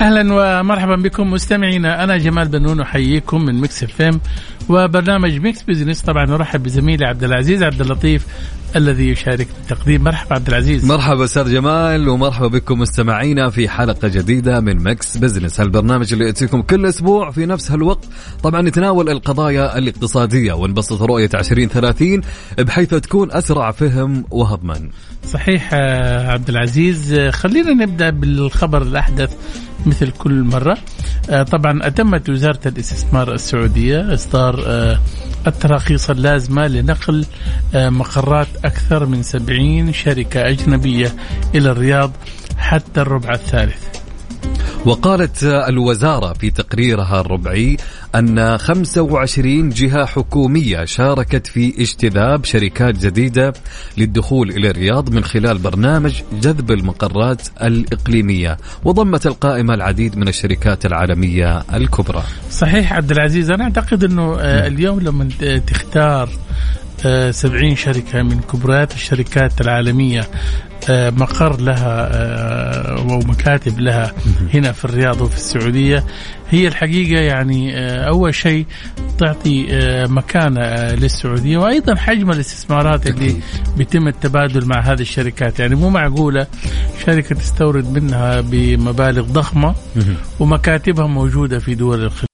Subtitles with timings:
[0.00, 2.04] أهلا ومرحبا بكم مستمعينا.
[2.04, 4.20] أنا جمال بنون أحييكم من Mix FM.
[4.68, 8.26] وبرنامج Mix Business طبعا نرحب بزميلي عبد العزيز عبد اللطيف.
[8.76, 10.04] الذي يشارك التقديم.
[10.04, 10.84] مرحبا عبد العزيز.
[10.84, 16.62] مرحبا أستاذ جمال ومرحبا بكم مستمعينا في حلقة جديدة من Mix Business هالبرنامج اللي يأتيكم
[16.62, 18.04] كل أسبوع في نفس هالوقت.
[18.42, 22.20] طبعا نتناول القضايا الاقتصادية ونبسط رؤية 2030
[22.58, 24.90] بحيث تكون أسرع فهم وهضما.
[25.24, 27.12] صحيح آه، عبد العزيز.
[27.12, 29.36] آه، خلينا نبدأ بالخبر الأحدث
[29.86, 30.78] مثل كل مرة.
[31.30, 34.64] آه، طبعا أتمت وزارة الاستثمار السعودية إصدار
[35.46, 37.26] التراخيص اللازمه لنقل
[37.74, 41.14] آه، مقرات أكثر من 70 شركة أجنبية
[41.54, 42.12] إلى الرياض
[42.58, 43.84] حتى الربع الثالث.
[44.84, 47.76] وقالت الوزارة في تقريرها الربعي
[48.14, 53.52] أن 25 جهة حكومية شاركت في اجتذاب شركات جديدة
[53.96, 58.56] للدخول إلى الرياض من خلال برنامج جذب المقرات الإقليمية.
[58.84, 62.22] وضمت القائمة العديد من الشركات العالمية الكبرى.
[62.50, 65.28] صحيح عبد العزيز أنا أعتقد إنه آه، اليوم لما
[65.66, 66.28] تختار
[67.30, 70.24] 70 شركة من كبريات الشركات العالمية
[70.90, 74.12] آه، مقر لها آه، ومكاتب لها
[74.54, 76.04] هنا في الرياض وفي السعودية.
[76.50, 78.66] هي الحقيقة يعني آه، أول شيء
[79.18, 83.36] تعطي آه، مكانة آه، للسعودية وأيضا حجم الاستثمارات اللي.
[83.76, 85.60] بيتم التبادل مع هذه الشركات.
[85.60, 86.46] يعني مو معقولة
[87.06, 89.74] شركة تستورد منها بمبالغ ضخمة
[90.40, 92.33] ومكاتبها موجودة في دول الخليج.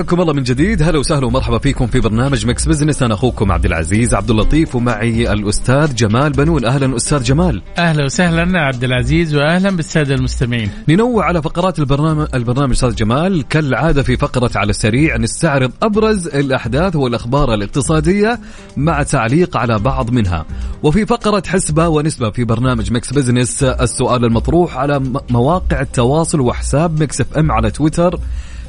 [0.00, 0.82] حياكم الله من جديد.
[0.82, 3.02] هلا وسهلا ومرحبا فيكم في برنامج Mix Business.
[3.02, 6.64] أنا أخوكم عبد العزيز عبد اللطيف ومعي الأستاذ جمال بنون.
[6.64, 7.62] أهلا أستاذ جمال.
[7.78, 10.70] أهلا وسهلا عبد العزيز وأهلا بالسادة المستمعين.
[10.88, 13.48] ننوع على فقرات البرنامج البرنامج أستاذ جمال.
[13.48, 18.40] كالعادة في فقرة على السريع نستعرض أبرز الأحداث والأخبار الاقتصادية
[18.76, 20.46] مع تعليق على بعض منها.
[20.82, 27.20] وفي فقرة حسبة ونسبة في برنامج Mix Business السؤال المطروح على مواقع التواصل وحساب Mix
[27.20, 28.18] FM على تويتر.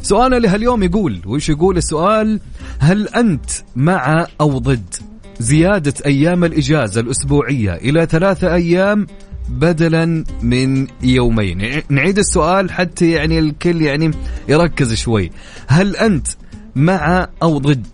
[0.02, 2.40] سؤالنا لهاليوم يقول وش يقول السؤال؟
[2.80, 4.96] هل أنت مع أو ضد
[5.40, 9.08] زيادة أيام الإجازة الأسبوعية إلى ثلاثة أيام
[9.50, 14.12] بدلا من يومين؟ نعيد السؤال حتى يعني الكل يعني
[14.50, 15.32] يركز شوي.
[15.68, 16.28] هل أنت
[16.76, 17.88] مع أو ضد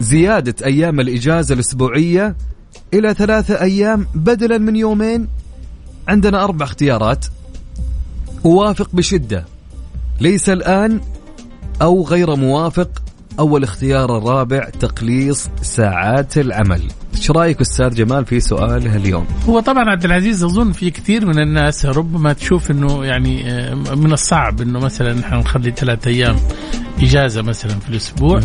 [0.00, 2.36] زيادة أيام الإجازة الأسبوعية
[2.94, 5.28] إلى ثلاثة أيام بدلا من يومين؟
[6.08, 7.26] عندنا أربع اختيارات.
[8.44, 9.44] أوافق بشدة.
[10.20, 11.00] ليس الآن
[11.82, 12.88] أو غير موافق
[13.38, 16.82] أو الاختيار الرابع تقليص ساعات العمل.
[17.16, 21.38] إيش رأيك أستاذ جمال في سؤال اليوم؟ هو طبعا عبد العزيز أظن في كثير من
[21.38, 26.36] الناس ربما تشوف إنه يعني آه، من الصعب إنه مثلا نحن نخلي ثلاثة أيام
[27.02, 28.40] إجازة مثلا في الأسبوع.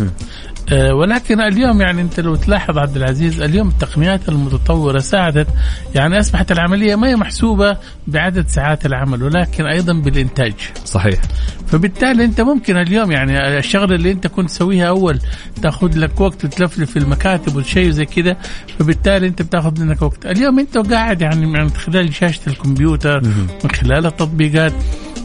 [0.72, 5.48] ولكن اليوم يعني انت لو تلاحظ عبد العزيز اليوم التقنيات المتطورة ساعدت.
[5.96, 7.78] يعني أصبحت العملية ما هي محسوبة
[8.08, 10.54] بعدد ساعات العمل ولكن أيضا بالإنتاج.
[10.86, 11.22] صحيح.
[11.68, 15.20] فبالتالي أنت ممكن اليوم يعني الشغله اللي أنت كنت تسويها أول
[15.62, 18.38] تأخذ لك وقت وتلفلف في المكاتب والشيء زي كذا
[18.80, 20.26] فبالتالي أنت بتأخذ منك وقت.
[20.26, 23.22] اليوم أنت قاعد يعني من خلال شاشة الكمبيوتر
[23.64, 24.74] من خلال التطبيقات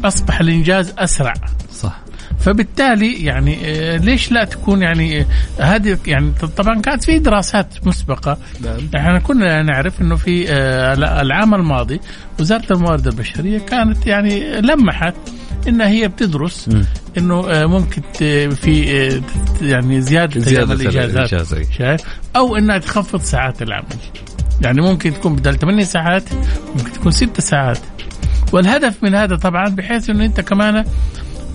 [0.04, 1.34] أصبح الإنجاز أسرع.
[1.72, 2.03] صح.
[2.44, 5.26] فبالتالي يعني آه، ليش لا تكون يعني آه،
[5.58, 8.38] هذه يعني طبعا كانت في دراسات مسبقة.
[8.96, 12.00] إحنا كنا نعرف إنه في آه، العام الماضي
[12.40, 15.14] وزارة الموارد البشرية كانت يعني لمحت
[15.68, 16.68] انها هي بتدرس
[17.18, 18.02] إنه ممكن
[18.50, 19.22] في
[19.62, 21.62] يعني زيادة, زيادة الإجازات الإجازة.
[21.78, 22.00] شايف؟
[22.36, 23.86] أو إنها تخفض ساعات العمل.
[24.60, 26.24] يعني ممكن تكون بدل 8 ساعات
[26.76, 27.78] ممكن تكون 6 ساعات.
[28.52, 30.84] والهدف من هذا طبعا بحيث إنه أنت كمان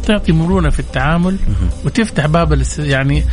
[0.10, 1.38] تعطي مرونه في التعامل
[1.86, 3.24] وتفتح باب يعني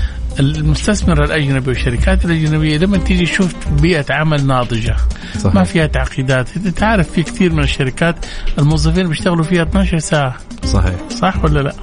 [0.40, 2.78] المستثمر الأجنبي والشركات الأجنبية.
[2.78, 4.96] لما تيجي تشوف بيئة عمل ناضجة
[5.38, 5.54] صحيح.
[5.54, 6.56] ما فيها تعقيدات.
[6.56, 8.16] انت تعرف في كثير من الشركات
[8.58, 10.36] الموظفين بيشتغلوا فيها 12 ساعة.
[10.64, 10.94] صحيح.
[11.10, 11.74] صح ولا لا؟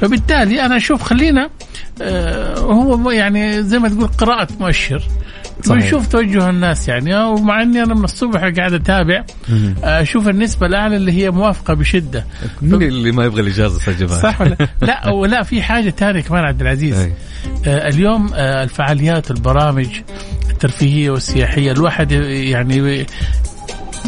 [0.00, 1.50] فبالتالي أنا أشوف خلينا
[2.02, 5.02] آه هو يعني زي ما تقول قراءة مؤشر.
[5.70, 7.16] ونشوف توجه الناس يعني.
[7.16, 9.24] ومع إني أنا من الصبح قاعد أتابع
[9.82, 12.24] أشوف النسبة الاعلى اللي هي موافقة بشدة.
[12.62, 16.44] مين اللي ما يبغى الإجازة أستاذ جمال؟ صح ولا؟ لا ولا في حاجة ثانية كمان
[16.44, 17.08] عبد العزيز.
[17.66, 19.88] آه اليوم آه الفعاليات البرامج
[20.50, 23.06] الترفيهية والسياحية الواحد يعني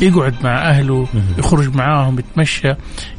[0.03, 1.07] يقعد مع أهله
[1.39, 2.75] يخرج معاهم يتمشى.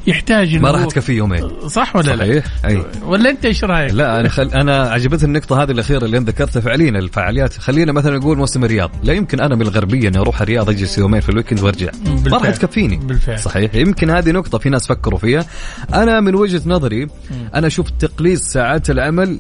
[0.08, 1.68] يحتاج ما راح تكفي يومين.
[1.68, 2.84] صح ولا صحيح لا؟ أي.
[3.06, 4.48] ولا أنت إيش رأيك؟ لا أنا خل...
[4.48, 7.54] أنا عجبتني النقطة هذه الأخيرة اللي أنت ذكرتها فعليا الفعاليات.
[7.54, 8.92] خلينا مثلا نقول موسم الرياض.
[9.04, 11.92] لا يمكن أنا من الغربية إني أروح الرياض أجلس يومين في الويكند وأرجع.
[12.06, 12.98] ما راح تكفيني.
[12.98, 13.40] بالفعل.
[13.40, 13.76] صحيح.
[13.76, 15.46] يمكن هذه نقطة في ناس فكروا فيها.
[15.94, 17.08] أنا من وجهة نظري
[17.56, 19.40] أنا أشوف تقليص ساعات العمل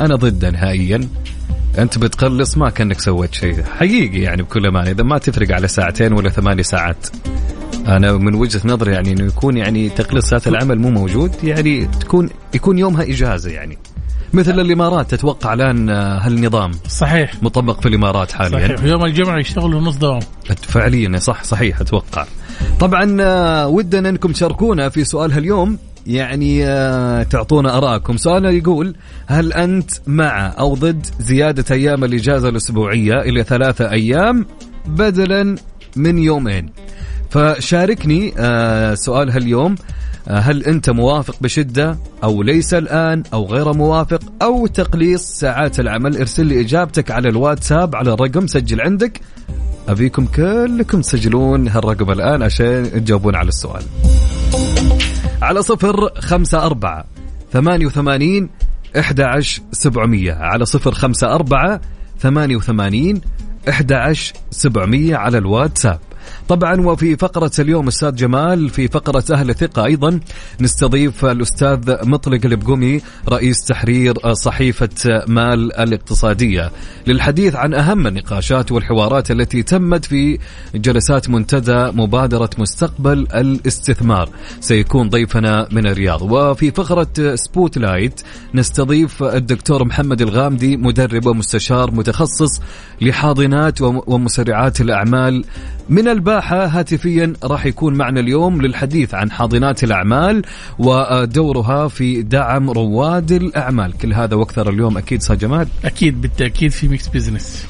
[0.00, 1.08] أنا ضده نهائيا.
[1.78, 4.90] أنت بتقلص ما كأنك سويت شيء حقيقي يعني بكل أمانة.
[4.90, 7.06] إذا ما تفرق على ساعتين ولا ثمانية ساعات.
[7.86, 11.34] أنا من وجهة نظري يعني إنه يكون يعني تقليص ساعات العمل مو موجود.
[11.44, 13.78] يعني تكون يكون يومها إجازة يعني.
[14.32, 16.72] مثل الإمارات تتوقع الآن هالنظام.
[16.88, 17.42] صحيح.
[17.42, 18.76] مطبق في الإمارات حاليا.
[18.76, 18.84] صحيح.
[18.84, 20.20] يوم الجمعة يشتغلوا نص دوام.
[20.62, 22.26] فعليا صح صحيح أتوقع.
[22.80, 23.04] طبعا
[23.64, 25.78] ودنا أنكم تشاركونا في سؤال هاليوم.
[26.06, 28.94] يعني آه، تعطونا ارائكم سؤالنا يقول
[29.26, 34.46] هل أنت مع أو ضد زيادة أيام الإجازة الأسبوعية إلى ثلاثة أيام
[34.86, 35.56] بدلا
[35.96, 36.70] من يومين؟
[37.30, 39.74] فشاركني آه، سؤال هاليوم.
[40.28, 46.16] آه، هل أنت موافق بشدة أو ليس الآن أو غير موافق؟ أو تقليص ساعات العمل؟
[46.16, 49.20] ارسل لي إجابتك على الواتساب على الرقم سجل عندك.
[49.88, 53.82] أبيكم كلكم تسجلون هالرقم الآن عشان تجاوبون على السؤال.
[55.46, 57.04] على صفر خمسة أربعة
[57.52, 58.48] ثمانية وثمانين
[59.24, 60.32] عشر سبعمية.
[60.32, 61.80] على صفر خمسة أربعة
[62.18, 63.20] ثمانية وثمانين
[63.96, 66.00] عشر سبعمية على الواتساب.
[66.48, 70.20] طبعا وفي فقرة اليوم أستاذ جمال في فقرة أهل الثقة أيضا
[70.60, 76.70] نستضيف الأستاذ مطلق البقومي رئيس تحرير صحيفة مال الاقتصادية.
[77.06, 80.38] للحديث عن أهم النقاشات والحوارات التي تمت في
[80.74, 84.28] جلسات منتدى مبادرة مستقبل الاستثمار.
[84.60, 86.22] سيكون ضيفنا من الرياض.
[86.22, 88.22] وفي فقرة spotlight
[88.54, 92.60] نستضيف الدكتور محمد الغامدي مدرب ومستشار متخصص
[93.00, 95.44] لحاضنات ومسرعات الأعمال
[95.88, 100.42] من الباحة هاتفيا راح يكون معنا اليوم للحديث عن حاضنات الأعمال
[100.78, 103.98] ودورها في دعم رواد الأعمال.
[103.98, 105.68] كل هذا وأكثر اليوم أكيد أستاذ جمال.
[105.84, 107.66] أكيد بالتأكيد في Mix Business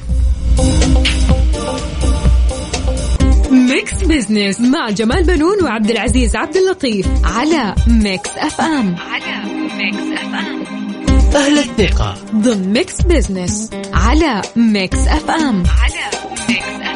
[3.51, 10.57] Mix Business مع جمال بنون وعبد العزيز عبد اللطيف على Mix FM على Mix FM
[11.35, 12.15] أهل الثقة.
[12.35, 16.09] ضمن Mix Business على Mix FM على
[16.49, 16.86] Mix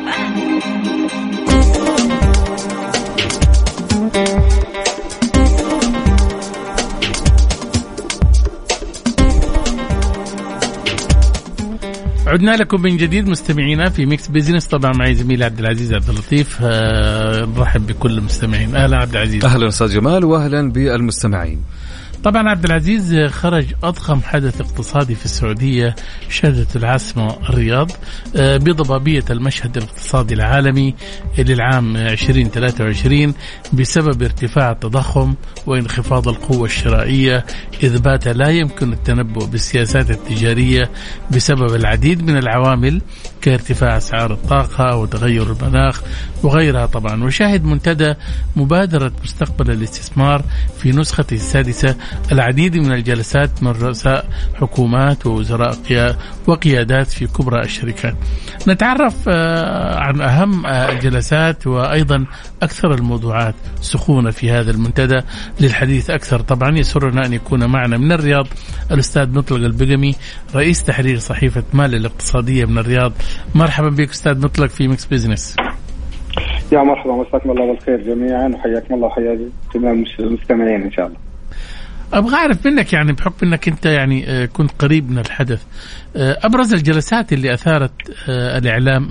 [12.27, 16.57] عدنا لكم من جديد مستمعينا في Mix Business طبعا معي زميلي عبد العزيز عبد اللطيف.
[16.61, 18.75] آه، نرحب بكل المستمعين.
[18.75, 19.45] أهلا عبد العزيز.
[19.45, 21.61] أهلا أستاذ جمال واهلا بالمستمعين.
[22.23, 25.95] طبعا عبد العزيز خرج أضخم حدث اقتصادي في السعودية
[26.29, 27.91] شهدت العاصمة الرياض
[28.35, 30.95] آه، بضبابية المشهد الاقتصادي العالمي
[31.37, 33.33] للعام 2023
[33.73, 35.35] بسبب ارتفاع التضخم
[35.67, 37.45] وانخفاض القوة الشرائية
[37.83, 40.89] إذ بات لا يمكن التنبؤ بالسياسات التجارية
[41.31, 43.01] بسبب العديد من العوامل
[43.41, 46.01] كارتفاع أسعار الطاقة وتغير المناخ
[46.43, 47.23] وغيرها طبعا.
[47.23, 48.13] وشاهد منتدى
[48.55, 50.43] مبادرة مستقبل الاستثمار
[50.79, 51.95] في نسخته السادسة
[52.31, 54.25] العديد من الجلسات من رؤساء
[54.55, 55.75] حكومات ووزراء
[56.47, 58.15] وقيادات في كبرى الشركات.
[58.67, 62.25] نتعرف آه، عن أهم آه، الجلسات وأيضا
[62.63, 65.19] أكثر الموضوعات سخونة في هذا المنتدى.
[65.61, 68.47] للحديث أكثر طبعا يسرنا أن يكون معنا من الرياض
[68.91, 70.15] الأستاذ مطلق البقمي
[70.55, 73.11] رئيس تحرير صحيفة مال الاقتصادية من الرياض.
[73.55, 75.55] مرحبا بك أستاذ مطلق في Mix Business.
[76.71, 79.39] يا مرحبا مساكم الله بالخير جميعا وحياكم الله وحيا
[79.75, 81.30] جميع المستمعين إن شاء الله.
[82.13, 85.65] أبغى أعرف منك يعني بحكم إنك أنت يعني آه، كنت قريب من الحدث
[86.15, 87.91] آه، أبرز الجلسات اللي أثارت
[88.29, 89.07] آه، الإعلام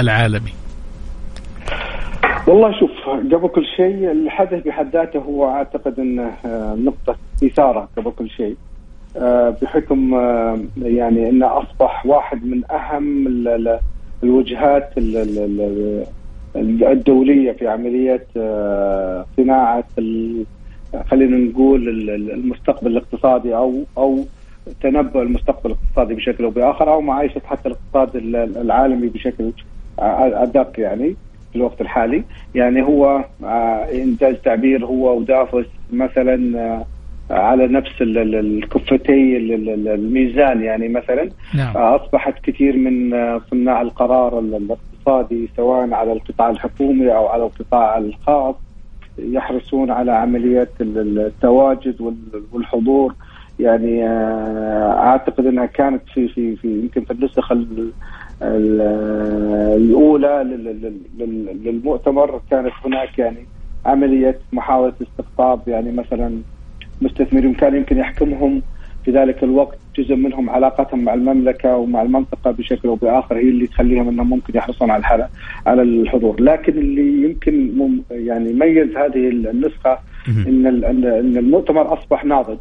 [0.00, 0.52] العالمي.
[2.46, 6.32] والله شوف قبل كل شيء الحدث بحد ذاته هو أعتقد إنه
[6.74, 8.56] نقطة إثارة قبل كل شيء
[9.62, 10.14] بحكم
[10.82, 13.28] يعني انه أصبح واحد من أهم
[14.22, 14.90] الوجهات
[16.56, 18.26] الدولية في عملية
[19.36, 19.84] صناعة
[21.02, 21.88] خلينا نقول
[22.30, 24.24] المستقبل الاقتصادي أو أو
[24.80, 28.16] تنبؤ المستقبل الاقتصادي بشكل أو بآخر أو معايشه حتى الاقتصاد
[28.56, 29.52] العالمي بشكل
[29.98, 31.16] أدق يعني
[31.52, 32.24] في الوقت الحالي.
[32.54, 36.86] يعني هو آه، انجاز تعبير هو ودافوس مثلا آه،
[37.30, 41.30] على نفس الكفتي الميزان يعني مثلا.
[41.54, 41.76] نعم.
[41.76, 43.10] آه، أصبحت كثير من
[43.50, 48.54] صناع القرار الاقتصادي سواء على القطاع الحكومي أو على القطاع الخاص.
[49.18, 52.14] يحرصون على عمليه التواجد
[52.52, 53.14] والحضور.
[53.60, 57.52] يعني أعتقد إنها كانت في في في يمكن في النسخ
[59.76, 60.44] الأولى
[61.64, 63.46] للمؤتمر كانت هناك يعني
[63.86, 65.60] عملية محاولة استقطاب.
[65.66, 66.38] يعني مثلا
[67.02, 68.62] مستثمرين كان يمكن يحكمهم
[69.04, 73.66] في ذلك الوقت جزء منهم علاقتهم مع المملكة ومع المنطقة بشكل أو بآخر هي اللي
[73.66, 75.28] تخليهم إنهم ممكن يحرصون على الحلقة
[75.66, 77.70] على الحضور، لكن اللي يمكن
[78.10, 82.58] يعني يميز هذه النسخة إن إن المؤتمر أصبح ناضج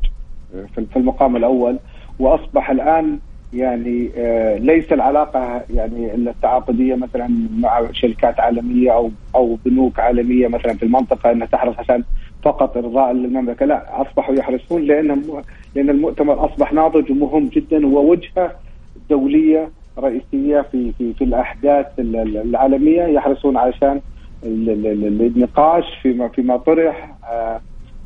[0.75, 1.79] في المقام الأول
[2.19, 3.19] وأصبح الآن
[3.53, 10.73] يعني آه، ليس العلاقة يعني التعاقدية مثلا مع شركات عالمية أو أو بنوك عالمية مثلا
[10.73, 12.03] في المنطقة إنها تحرص عشان
[12.43, 13.65] فقط ارضاء للمملكة.
[13.65, 15.21] لا أصبحوا يحرصون لأن
[15.75, 18.51] لأن المؤتمر أصبح ناضج ومهم جدا ووجهة
[19.09, 24.01] دولية رئيسية في في في الأحداث العالمية يحرصون علشان
[24.43, 27.62] النقاش فيما فيما طرح آه،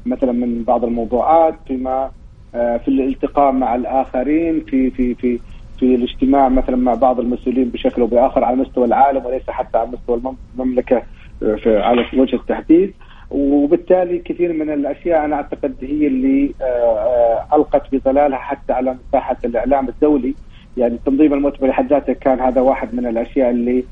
[0.06, 2.12] مثلا من بعض الموضوعات فيما
[2.56, 5.40] آه، في الالتقاء مع الآخرين في في في
[5.80, 9.90] في الاجتماع مثلا مع بعض المسؤولين بشكل أو بآخر على مستوى العالم وليس حتى على
[9.90, 11.04] مستوى المملكة
[11.44, 12.94] آه، على وجه التحديد.
[13.32, 19.90] وبالتالي كثير من الأشياء أنا أعتقد هي اللي آه، ألقت بظلالها حتى على مساحة الإعلام
[19.90, 20.34] الدولي.
[20.78, 23.84] يعني تنظيم المؤتمر لحد ذاته كان هذا واحد من الأشياء اللي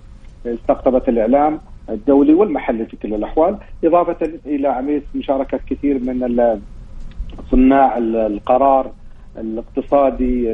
[0.46, 6.60] استقطبت الإعلام الدولي والمحلي في كل الأحوال إضافة إلى عمليه مشاركة كثير من
[7.52, 8.92] صناع القرار
[9.38, 10.52] الاقتصادي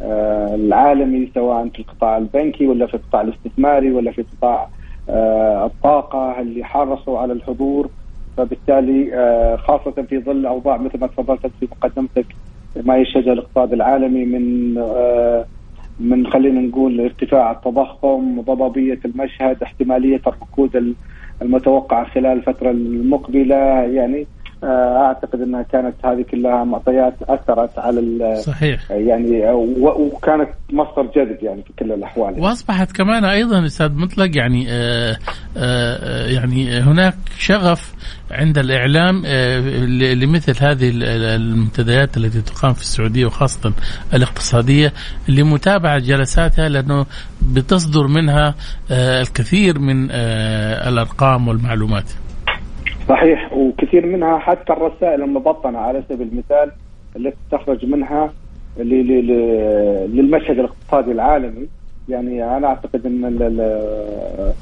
[0.00, 4.68] آه، العالمي سواء في القطاع البنكي ولا في القطاع الاستثماري ولا في قطاع آه،
[5.08, 7.90] الطاقة اللي حرصوا على الحضور
[8.36, 12.26] فبالتالي آه، خاصة في ظل أوضاع مثل ما تفضلت في مقدمتك
[12.76, 14.74] ما يشهده الاقتصاد العالمي من
[16.00, 20.94] من خلينا نقول ارتفاع التضخم ضبابية المشهد احتمالية الركود
[21.42, 24.26] المتوقعة خلال الفترة المقبلة يعني آه،
[24.64, 31.72] أعتقد إنها كانت هذه كلها معطيات أثرت على صحيح يعني وكانت مصدر جذب يعني في
[31.78, 32.44] كل الأحوال يعني.
[32.44, 35.16] وأصبحت كمان أيضا أستاذ مطلق يعني آآ آه،
[35.56, 37.94] آآ آه، يعني هناك شغف
[38.30, 39.26] عند الإعلام
[40.14, 40.90] لمثل هذه
[41.36, 43.72] المنتديات التي تقام في السعودية وخاصة
[44.14, 44.92] الاقتصادية
[45.28, 47.06] لمتابعة جلساتها لأنه
[47.42, 48.54] بتصدر منها
[48.90, 52.04] الكثير من الأرقام والمعلومات.
[53.08, 53.52] صحيح.
[53.52, 56.70] وكثير منها حتى الرسائل المبطنة على سبيل المثال
[57.16, 58.32] التي تخرج منها
[58.76, 61.68] للمشهد الاقتصادي العالمي.
[62.08, 63.24] يعني أنا أعتقد إن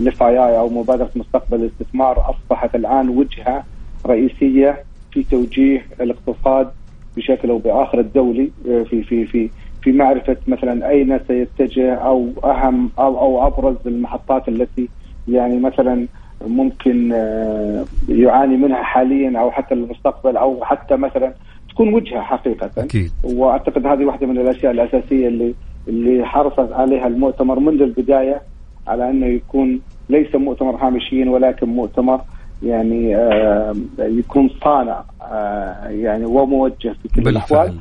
[0.01, 3.65] الاف اي أو مبادرة مستقبل الاستثمار أصبحت الآن وجهة
[4.07, 6.71] رئيسية في توجيه الاقتصاد
[7.17, 9.51] بشكل أو بآخر الدولي في في في
[9.83, 14.89] في معرفة مثلا أين سيتجه أو أهم أو أو أبرز المحطات التي
[15.29, 16.07] يعني مثلا
[16.47, 21.33] ممكن آه، يعاني منها حاليا أو حتى المستقبل أو حتى مثلا
[21.71, 22.71] تكون وجهة حقيقة.
[22.79, 23.11] أكيد.
[23.25, 25.55] وأعتقد هذه واحدة من الأشياء الأساسية اللي
[25.89, 28.43] اللي حرصت عليها المؤتمر منذ البداية
[28.89, 32.21] على أنه يكون ليس مؤتمر هامشيا ولكن مؤتمر
[32.63, 37.75] يعني آه يكون صانع آه يعني وموجه في كل الاحوال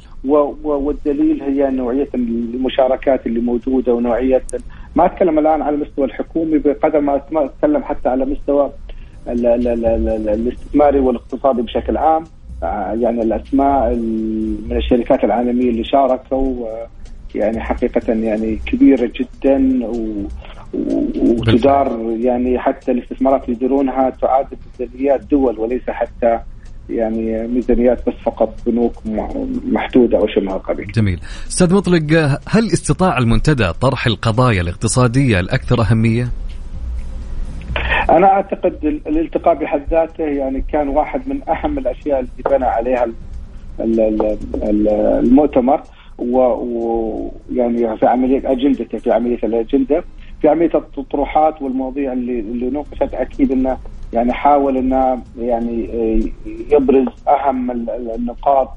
[0.63, 4.43] والدليل هي نوعية المشاركات اللي موجودة ونوعية
[4.95, 8.71] ما أتكلم الآن على المستوى الحكومي بقدر ما أتكلم حتى على مستوى
[9.27, 12.24] الاستثماري والاقتصادي بشكل عام.
[12.63, 13.95] آه، يعني الأسماء
[14.69, 16.67] من الشركات العالمية اللي شاركوا
[17.36, 20.24] يعني حقيقة يعني كبيرة جدا و
[20.73, 26.39] وتدار يعني حتى الاستثمارات اللي يديرونها تعادل ميزانيات دول وليس حتى
[26.89, 28.93] يعني ميزانيات بس فقط بنوك
[29.65, 30.91] محدودة أو شيء من القبيل.
[30.91, 31.19] جميل.
[31.47, 36.27] أستاذ مطلق هل استطاع المنتدى طرح القضايا الاقتصادية الأكثر أهمية؟
[38.09, 43.07] أنا أعتقد الالتقاء بحد ذاته يعني كان واحد من أهم الأشياء اللي بنى عليها
[45.19, 45.81] المؤتمر
[46.17, 50.03] ويعني في عملية أجندته في عملية الأجندة
[50.41, 53.77] في عمليه الطروحات والمواضيع اللي اللي نوقشت أكيد إنه
[54.13, 55.89] يعني حاول إنه يعني
[56.72, 57.72] يبرز أهم
[58.15, 58.69] النقاط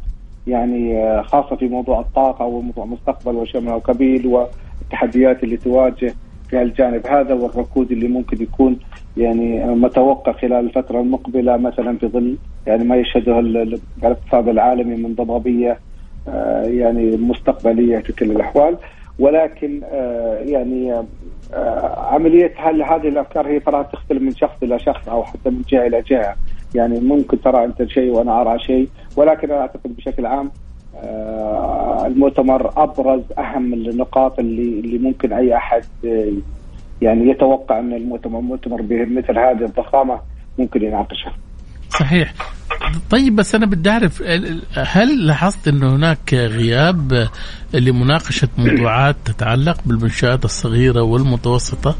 [0.47, 6.14] يعني خاصة في موضوع الطاقة وموضوع المستقبل وشيء من القبيل والتحديات اللي تواجه
[6.49, 8.78] في الجانب هذا والركود اللي ممكن يكون
[9.16, 15.78] يعني متوقع خلال الفترة المقبلة مثلا في ظل يعني ما يشهده الاقتصاد العالمي من ضبابية
[16.28, 18.76] آه، يعني مستقبلية في كل الأحوال.
[19.19, 21.04] ولكن آه، يعني آه،
[21.97, 25.87] عملية هل هذه الأفكار هي ترى تختلف من شخص إلى شخص أو حتى من جهة
[25.87, 26.37] إلى جهة
[26.75, 30.50] يعني ممكن ترى أنت شيء وأنا أرى شيء ولكن أنا أعتقد بشكل عام
[32.06, 35.85] المؤتمر أبرز أهم النقاط اللي اللي ممكن أي أحد
[37.02, 40.21] يعني يتوقع أن المؤتمر مؤتمر بمثل هذه الضخامة
[40.59, 41.32] ممكن يناقشها.
[41.88, 42.32] صحيح
[43.11, 44.23] طيب بس أنا بدي أعرف
[44.75, 47.29] هل لاحظت إنه هناك غياب
[47.75, 51.97] لمناقشة موضوعات تتعلق بالمنشآت الصغيرة والمتوسطة؟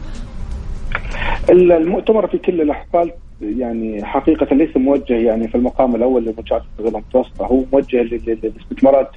[1.51, 3.13] المؤتمر في كل الأحوال
[3.43, 9.11] يعني حقيقة ليس موجه يعني في المقام الأول للمنشآت الصغيرة والمتوسطة هو موجه للاستثمارات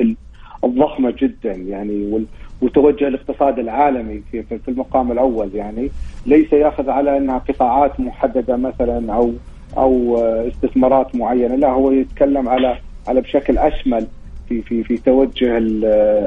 [0.64, 2.26] الضخمة جدا يعني
[2.62, 5.90] وتوجه الاقتصاد العالمي في في المقام الأول يعني
[6.26, 9.34] ليس يأخذ على إنها قطاعات محددة مثلا أو
[9.78, 10.18] أو
[10.48, 11.56] استثمارات معينة.
[11.56, 12.78] لا هو يتكلم على
[13.08, 14.08] على بشكل أشمل
[14.50, 15.58] في في في توجه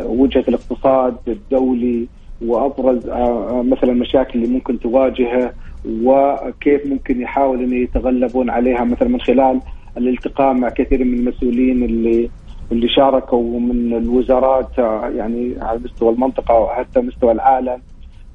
[0.07, 2.07] وجهة الاقتصاد الدولي
[2.47, 5.53] وأبرز آه، مثلا المشاكل اللي ممكن تواجهه
[6.03, 8.85] وكيف ممكن يحاول ان يتغلبون عليها.
[8.85, 9.61] مثلا من خلال
[9.97, 12.31] الالتقاء مع كثير من المسؤولين اللي
[12.73, 17.79] اللي شاركوا من الوزارات آه، يعني على مستوى المنطقة وحتى مستوى العالم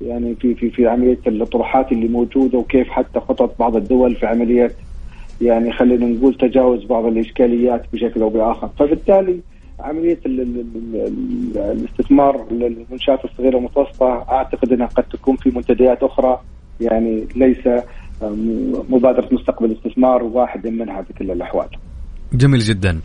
[0.01, 4.71] يعني في في في عملية الطروحات اللي موجودة وكيف حتى خطط بعض الدول في عملية
[5.45, 9.39] يعني خلينا نقول تجاوز بعض الإشكاليات بشكل أو بآخر، فبالتالي
[9.79, 10.19] عملية
[11.55, 16.39] الاستثمار للمنشآت الصغيرة والمتوسطة أعتقد أنها قد تكون في منتديات أخرى
[16.81, 17.67] يعني ليس
[18.89, 21.67] مبادرة مستقبل الاستثمار واحد منها بكل الأحوال.
[22.33, 22.99] جميل جدا.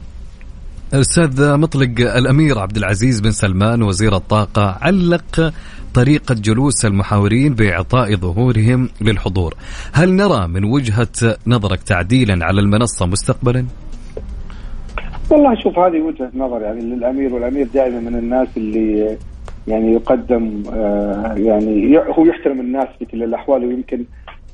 [0.95, 5.53] أستاذ مطلق الأمير عبد العزيز بن سلمان وزير الطاقة علق
[5.95, 9.55] طريقه جلوس المحاورين بإعطاء ظهورهم للحضور،
[9.93, 13.65] هل نرى من وجهة نظرك تعديلا على المنصة مستقبلا؟
[15.31, 19.17] والله شوف هذه وجهة نظر يعني للأمير والأمير دائما من الناس اللي
[19.69, 24.05] يعني يقدم آه يعني هو يحترم الناس في كل الأحوال ويمكن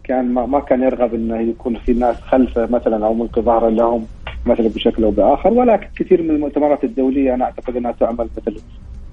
[0.04, 4.04] كان ما, كان يرغب إنه يكون في ناس خلفه مثلا أو ملقي ظهرا لهم
[4.46, 5.52] مثلا بشكل أو بآخر.
[5.52, 8.60] ولكن كثير من المؤتمرات الدولية أنا أعتقد أنها تعمل مثل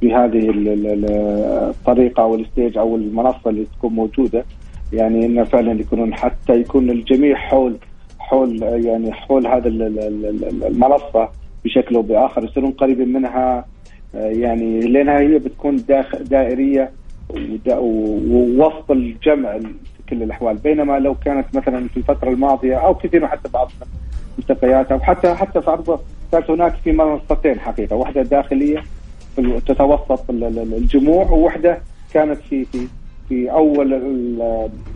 [0.02, 0.52] بهذه
[1.70, 4.46] الطريقة أو الستيج أو المنصة اللي تكون موجودة.
[4.94, 7.78] يعني انه فعلا يكونون حتى يكون الجميع حول
[8.20, 11.30] حول يعني حول هذا المنصة
[11.66, 12.44] بشكل أو بآخر.
[12.44, 13.66] يصيرون قريبين منها
[14.14, 15.84] يعني لأنها هي بتكون
[16.22, 16.92] دائرية
[17.70, 19.60] ووسط الجمع
[20.12, 20.58] كل الأحوال.
[20.58, 23.72] بينما لو كانت مثلا في الفترة الماضية أو كثير حتى بعض
[24.38, 25.98] الملتقيات أو حتى حتى في
[26.32, 27.96] كانت هناك في منصتين حقيقة.
[27.96, 28.84] واحدة داخلية
[29.66, 31.78] تتوسط الجموع وواحدة
[32.14, 32.88] كانت في في
[33.30, 33.94] في أول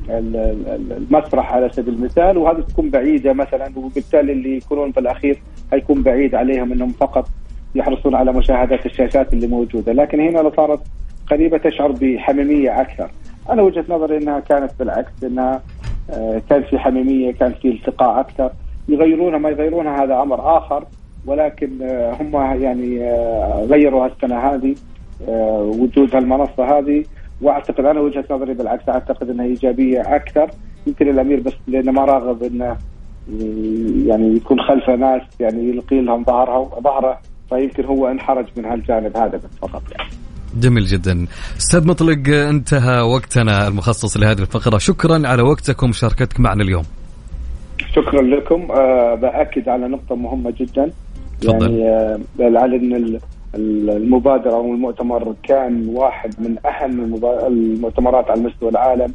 [0.10, 6.36] المسرح على سبيل المثال وهذه تكون بعيدة مثلا وبالتالي اللي يكونون في الأخير حيكون بعيد
[6.36, 7.30] عليهم إنهم فقط
[7.76, 10.80] يحرصون على مشاهده الشاشات اللي موجودة، لكن هنا لو صارت
[11.28, 13.10] قريبة تشعر بحميمية أكثر.
[13.50, 15.62] أنا وجهة نظري إنها كانت بالعكس انها
[16.10, 18.52] آه، كان في حميمية، كان في التقاء أكثر،
[18.90, 20.86] يغيرونها ما يغيرونها هذا أمر آخر
[21.26, 24.76] ولكن آه، هم يعني آه، غيروا السنة هذه
[25.80, 27.06] وجود المنصه هذه.
[27.42, 30.52] وأعتقد أنا وجهة نظري بالعكس أعتقد إنها إيجابية أكثر.
[30.88, 32.78] يمكن الأمير بس لأنه ما راغب إنه
[34.08, 39.38] يعني يكون خلفه ناس يعني يلقي لهم ظهره ظهره فيمكن هو انحرج من هالجانب هذا
[39.38, 39.84] بس فقط.
[39.92, 40.10] يعني.
[40.56, 41.26] جميل جدا.
[41.58, 44.78] أستاذ مطلق انتهى وقتنا المخصص لهذه الفقرة.
[44.78, 46.84] شكرا على وقتكم ومشاركتك معنا اليوم.
[47.96, 48.72] شكرا لكم.
[48.72, 50.92] أه بأكد على نقطة مهمة جدا.
[51.42, 51.80] تفضل.
[52.40, 53.20] يعني على ان
[53.56, 57.16] المبادرة أو المؤتمر كان واحد من أهم
[57.48, 59.14] المؤتمرات على مستوى العالم.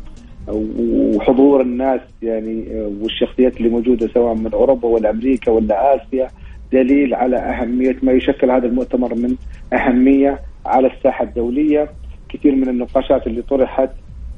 [0.48, 6.28] وحضور الناس يعني أه، والشخصيات اللي موجودة سواء من أوروبا ولا أمريكا ولا آسيا
[6.72, 9.34] دليل على أهمية ما يشكل هذا المؤتمر من
[9.72, 10.40] أهمية.
[10.66, 11.90] على الساحة الدولية.
[12.28, 13.90] كثير من النقاشات اللي طرحت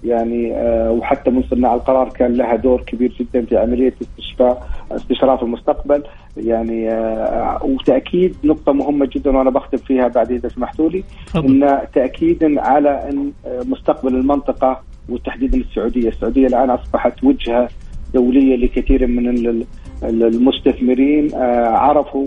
[0.05, 5.43] يعني آه وحتى من صناع القرار كان لها دور كبير جدا في عملية استشفاء استشراف
[5.43, 6.03] المستقبل.
[6.37, 11.05] يعني آه وتأكيد نقطة مهمة جدا وأنا بختم فيها بعد إذا سمحتوا لي
[11.37, 17.69] إن تاكيدا على إن آه، مستقبل المنطقة وتحديدا السعودية، السعودية الآن أصبحت وجهة
[18.15, 19.65] دولية لكثير من
[20.03, 22.27] المستثمرين عرفوا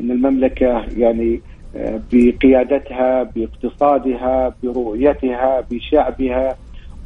[0.00, 1.40] إن المملكة يعني
[2.12, 6.56] بقيادتها باقتصادها برؤيتها بشعبها.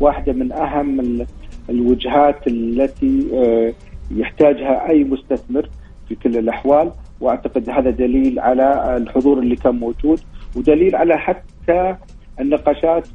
[0.00, 1.26] واحدة من أهم
[1.70, 3.72] الوجهات التي آه،
[4.16, 5.68] يحتاجها أي مستثمر
[6.08, 6.90] في كل الأحوال.
[7.20, 10.20] وأعتقد هذا دليل على الحضور اللي كان موجود.
[10.56, 11.96] ودليل على حتى
[12.40, 13.08] النقاشات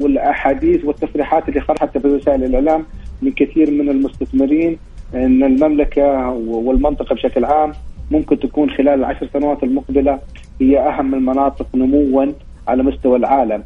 [0.00, 2.84] والأحاديث والتصريحات اللي خرجت حتى في وسائل الإعلام
[3.22, 4.78] من كثير من المستثمرين.
[5.14, 7.72] إن المملكة والمنطقة بشكل عام
[8.10, 10.18] ممكن تكون خلال العشر سنوات المقبلة
[10.60, 12.26] هي أهم المناطق نموا
[12.68, 13.62] على مستوى العالم.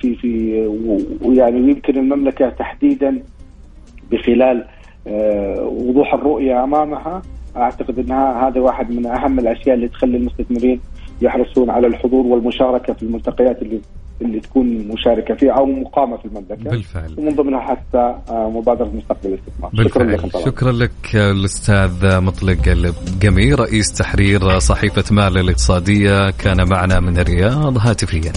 [0.00, 0.52] في في
[1.24, 3.22] ويعني يمكن المملكة تحديدا
[4.10, 4.64] بخلال
[5.06, 7.22] آه، وضوح الرؤية أمامها
[7.56, 10.80] أعتقد إنها هذا واحد من أهم الأشياء اللي تخلي المستثمرين
[11.22, 13.80] يحرصون على الحضور والمشاركة في الملتقيات اللي
[14.22, 16.70] اللي تكون مشاركة فيها أو مقامة في المملكة.
[16.70, 17.14] بالفعل.
[17.18, 19.70] ومن ضمنها حتى آه، مبادرة مستقبل الاستثمار.
[19.88, 20.44] شكرا لك طبعا.
[20.44, 26.30] شكرا لك الأستاذ مطلق البقمي رئيس تحرير صحيفة مال الاقتصادية.
[26.30, 28.32] كان معنا من الرياض هاتفيا.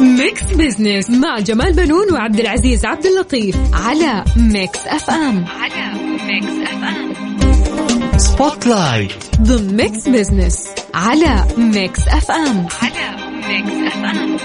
[0.00, 5.73] Mix Business مع جمال بنون وعبد العزيز عبد اللطيف على Mix FM على ميكس أف
[5.73, 5.73] أم.
[8.16, 13.16] spotlight ضمن Mix Business على Mix FM على
[13.48, 14.36] Mix FM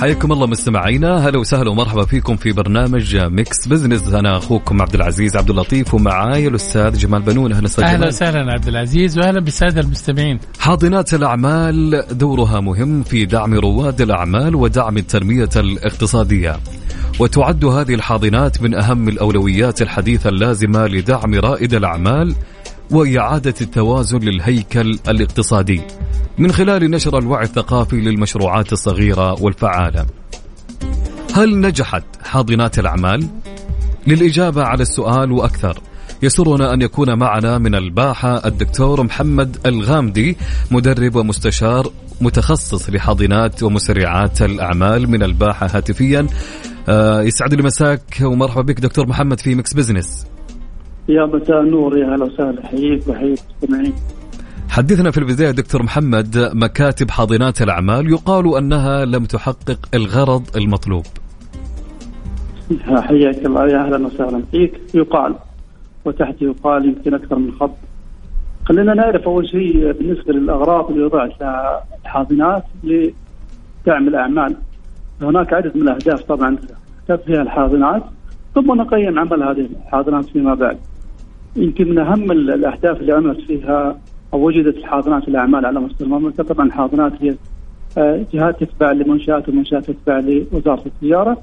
[0.00, 1.28] حياكم الله مستمعينا.
[1.28, 6.48] هلا وسهلا ومرحبا فيكم في برنامج Mix Business أنا أخوكم عبد العزيز عبد اللطيف ومعاي
[6.48, 7.52] الأستاذ جمال بنون.
[7.52, 10.40] أهلا وسهلا أهلا وسهلا عبد العزيز وأهلا بالسادة المستمعين.
[10.58, 16.56] حاضنات الأعمال دورها مهم في دعم رواد الأعمال ودعم التنمية الاقتصادية.
[17.18, 22.34] وتعد هذه الحاضنات من أهم الأولويات الحديثة اللازمة لدعم رائد الأعمال
[22.90, 25.80] وإعادة التوازن للهيكل الاقتصادي
[26.38, 30.06] من خلال نشر الوعي الثقافي للمشروعات الصغيرة والفعالة.
[31.34, 33.26] هل نجحت حاضنات الأعمال؟
[34.06, 35.78] للإجابة على السؤال وأكثر
[36.22, 40.36] يسرنا أن يكون معنا من الباحة الدكتور محمد الغامدي
[40.70, 46.26] مدرب ومستشار متخصص لحاضنات ومسرعات الأعمال من الباحة هاتفيا
[46.88, 50.26] آه، يسعد لي مساك ومرحبا بك دكتور محمد في Mix Business.
[51.08, 52.66] يا مساء النور يا هلا وسهلا.
[52.66, 53.92] حييك وحييك المستمعين
[54.68, 61.04] حدثنا في البداية دكتور محمد مكاتب حاضنات الأعمال يقال أنها لم تحقق الغرض المطلوب.
[62.86, 64.80] حياك الله يا أهلا وسهلا فيك.
[64.94, 65.34] يقال
[66.04, 67.76] وتحت يقال يمكن أكثر من خط.
[68.64, 74.56] خلينا نعرف أول شيء بالنسبة للأغراض اللي وضعت لها الحاضنات لدعم الأعمال.
[75.22, 76.56] هناك عدد من الأهداف طبعا
[77.08, 78.02] تهدف فيها الحاضنات
[78.54, 80.76] ثم نقيم عمل هذه الحاضنات فيما بعد
[81.56, 83.98] يمكن من أهم الأهداف اللي عملت فيها
[84.34, 87.34] أو وجدت الحاضنات الأعمال على مستوى المملكة طبعا الحاضنات هي
[87.98, 91.38] آه، جهات تتبع لمنشآت ومنشآت تتبع لوزارة التجارة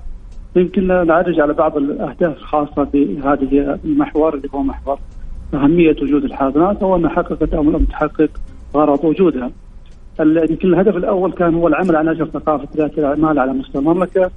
[0.56, 5.00] يمكن نعرج على بعض الأهداف الخاصة بهذه المحور اللي هو محور
[5.54, 8.30] أهمية وجود الحاضنات أو أنها حققت أو لم تحقق
[8.76, 9.52] غرض وجودها.
[10.20, 14.32] يمكن الهدف الأول كان هو العمل على نشر ثقافة ريادة الأعمال على مستوى المملكة.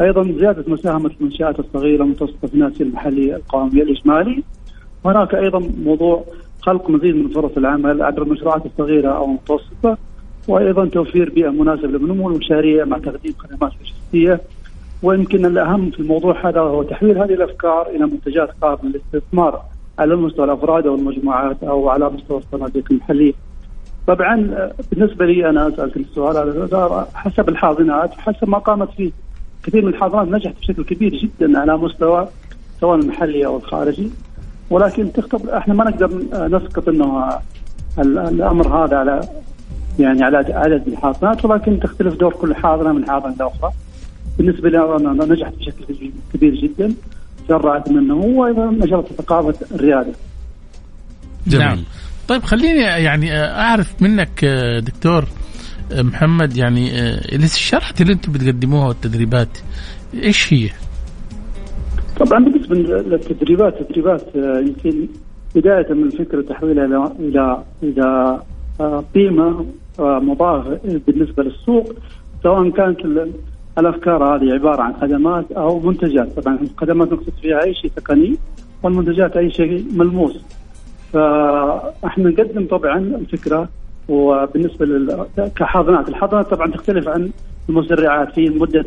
[0.00, 4.42] أيضا زيادة مساهمة المنشآت الصغيرة المتوسطه في الناتج المحلي القومي الإجمالي.
[5.04, 6.24] هناك أيضا موضوع
[6.60, 9.98] خلق مزيد من فرص العمل عبر المشروعات الصغيرة أو المتوسطة
[10.48, 14.40] وأيضا توفير بيئة مناسبة للنمو المشاريع مع تقديم خدمات لوجستيه
[15.02, 19.62] ويمكن الأهم في الموضوع هذا هو تحويل هذه الأفكار إلى منتجات قابلة للاستثمار
[19.98, 23.32] على مستوى الأفراد أو المجموعات أو على مستوى الصناديق المحلية.
[24.08, 29.10] طبعا بالنسبة لي أنا سألت السؤال هذا حسب الحاضنات وحسب ما قامت فيه
[29.62, 32.28] كثير من الحاضنات نجحت بشكل كبير جدا على مستوى
[32.80, 34.10] سواء المحلي أو الخارجي
[34.70, 36.10] ولكن تختبر إحنا ما نقدر
[36.48, 37.28] نسقط إنه
[37.98, 39.20] الأمر هذا على
[39.98, 43.72] يعني على عدد الحاضنات ولكن تختلف دور كل حاضنة من حاضنة لأخرى.
[44.38, 46.94] بالنسبة لي أنا نجحت بشكل كبير جدا
[47.48, 50.12] جرعت من النمو وأيضا نشرت ثقافة الرياده.
[51.46, 51.66] جميل.
[51.66, 51.78] نعم.
[52.28, 54.44] طيب خليني يعني أعرف منك
[54.84, 55.24] دكتور
[55.92, 59.58] محمد يعني آه، الاستشارات اللي أنتم بتقدموها والتدريبات
[60.14, 60.68] إيش هي؟
[62.20, 65.08] طبعا بالنسبة للتدريبات تدريبات آه، يمكن
[65.54, 68.40] بداية من الفكرة تحويلها إلى إلى إلى
[68.80, 69.66] آه، قيمة
[69.98, 71.94] مضافه بالنسبة للسوق
[72.42, 72.98] سواء كانت
[73.78, 78.36] الأفكار هذه عبارة عن خدمات أو منتجات طبعا الخدمات نقصد فيها أي شيء تقني
[78.82, 80.40] والمنتجات أي شيء ملموس
[81.12, 83.68] فاحنا نقدم طبعا الفكرة
[84.08, 85.26] وبالنسبة لل...
[85.56, 87.30] كحاضنات، الحاضنات طبعا تختلف عن
[87.68, 88.86] المسرعات في مدة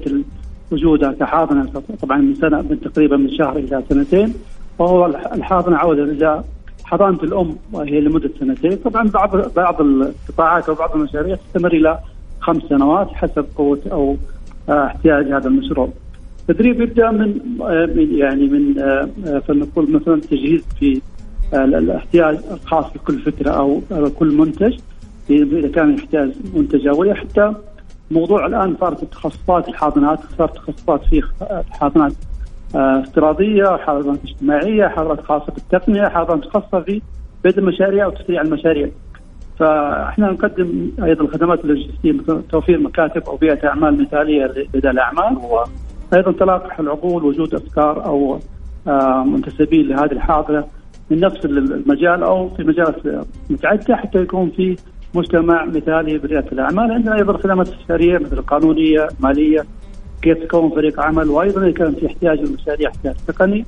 [0.71, 1.71] وجودها كحاضنة.
[2.01, 4.33] طبعا من سنة من تقريبا من شهر إلى سنتين.
[4.79, 6.43] وهو الحاضنة عودة إلى
[6.83, 11.99] حضانة الأم وهي لمدة سنتين، طبعا بعض بعض القطاعات أو بعض المشاريع تستمر إلى
[12.39, 14.17] خمس سنوات حسب قوة أو
[14.69, 15.89] آه، احتياج هذا المشروع.
[16.49, 17.39] التدريب يبدأ من
[18.11, 18.73] يعني من
[19.39, 21.01] فلنقول مثلا تجهيز في
[21.53, 23.81] الاحتياج الخاص بكل فكره أو
[24.19, 24.77] كل منتج
[25.29, 27.53] اذا كان يحتاج منتج اولي حتى
[28.11, 31.23] موضوع الآن صارت التخصصات الحاضنات صارت تخصصات في
[31.71, 32.13] حاضنات
[32.75, 37.01] آه، افتراضية، حاضنات اجتماعية، حاضنات خاصة بالتقنية، حاضنات خاصة في
[37.43, 38.89] بدء المشاريع وتسريع المشاريع.
[39.59, 45.37] فإحنا نقدم أيضا الخدمات اللوجستية مثل توفير مكاتب أو بيئة أعمال مثالية لبدء الأعمال.
[45.37, 48.39] وأيضا تلاقح العقول وجود أفكار أو
[48.87, 50.65] آه، منتسبين لهذه الحاضنة.
[51.11, 52.95] من نفس المجال أو في مجالات
[53.49, 54.75] متعدده حتى يكون في
[55.15, 59.65] مجتمع مثالي برياده الأعمال، عندنا أيضا خدمات استشارية مثل القانونيه، مالية،
[60.21, 63.65] كيف تكون فريق عمل وأيضا اذا كان في احتياج للمشاريع احتياج تقني.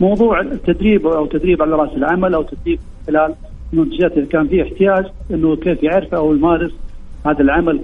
[0.00, 3.34] موضوع التدريب أو تدريب على رأس العمل أو تدريب خلال
[3.72, 6.72] المنتجات إذا كان في احتياج إنه كيف يعرف أو يمارس
[7.26, 7.80] هذا العمل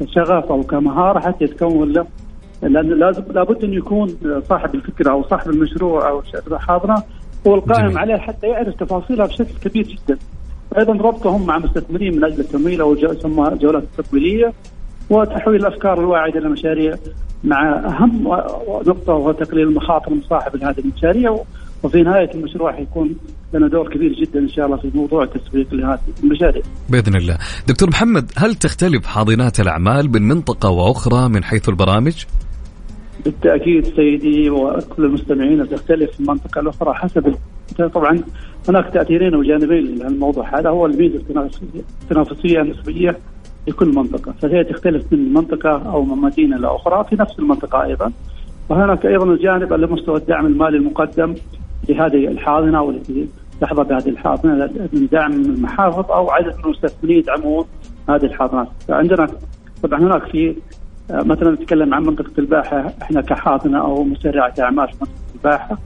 [0.00, 2.06] كشغف أو كمهارة حتى يتكون له
[2.62, 4.16] لأن لازم لابد انه يكون
[4.48, 7.04] صاحب الفكرة أو صاحب المشروع أو الحاضره
[7.46, 10.18] هو القائم عليه حتى يعرف تفاصيلها بشكل كبير جدا.
[10.78, 14.52] أيضا ربطهم مع مستثمرين من أجل التمويل أو يسمى جولات التمويليه
[15.10, 16.94] وتحويل الأفكار الواعدة إلى مشاريع
[17.44, 18.28] مع أهم
[18.86, 21.38] نقطة وهو تقليل المخاطر المصاحبه لهذه المشاريع
[21.82, 23.16] وفي نهاية المشروع حيكون
[23.54, 26.62] لنا دور كبير جدا إن شاء الله في موضوع التسويق لهذه المشاريع.
[26.88, 27.38] بإذن الله.
[27.68, 32.24] دكتور محمد هل تختلف حاضنات الأعمال من منطقه وأخرى من حيث البرامج؟
[33.26, 37.34] بالتأكيد سيدي وكل المستمعين تختلف من منطقه الأخرى حسب
[37.94, 38.20] طبعا
[38.68, 41.20] هناك تأثيرين وجانبين للموضوع هذا هو الميزه
[42.10, 43.18] التنافسية النسبيه
[43.66, 48.12] لكل منطقة فهي تختلف من منطقة أو من مدينة لاخرى في نفس المنطقة أيضا.
[48.68, 51.34] وهناك أيضا الجانب على مستوى الدعم المالي المقدم
[51.88, 53.28] لهذه الحاضنة والتي
[53.60, 57.64] تحظى بهذه الحاضنة من دعم من المحافظ أو عدد من المستثمرين يدعمون
[58.08, 58.68] هذه الحاضنات.
[58.88, 59.28] فعندنا
[59.82, 60.56] طبعا هناك في
[61.10, 62.94] مثلا نتكلم عن منطقة الباحة.
[63.02, 65.78] إحنا كحاضنه أو مسرعه أعمال في منطقة الباحة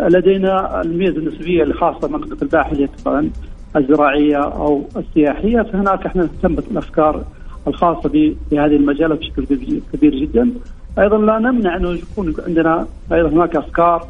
[0.00, 3.30] لدينا الميزة النسبية الخاصة بمنطقة الباحة اللي طبعا
[3.76, 5.62] الزراعية أو السياحية.
[5.62, 7.24] فهناك إحنا نهتم بالافكار
[7.66, 8.08] الخاصة
[8.50, 9.44] بهذه المجالات بشكل
[9.92, 10.50] كبير جدا.
[10.98, 14.08] أيضا لا نمنع أنه يكون عندنا أيضا هناك أفكار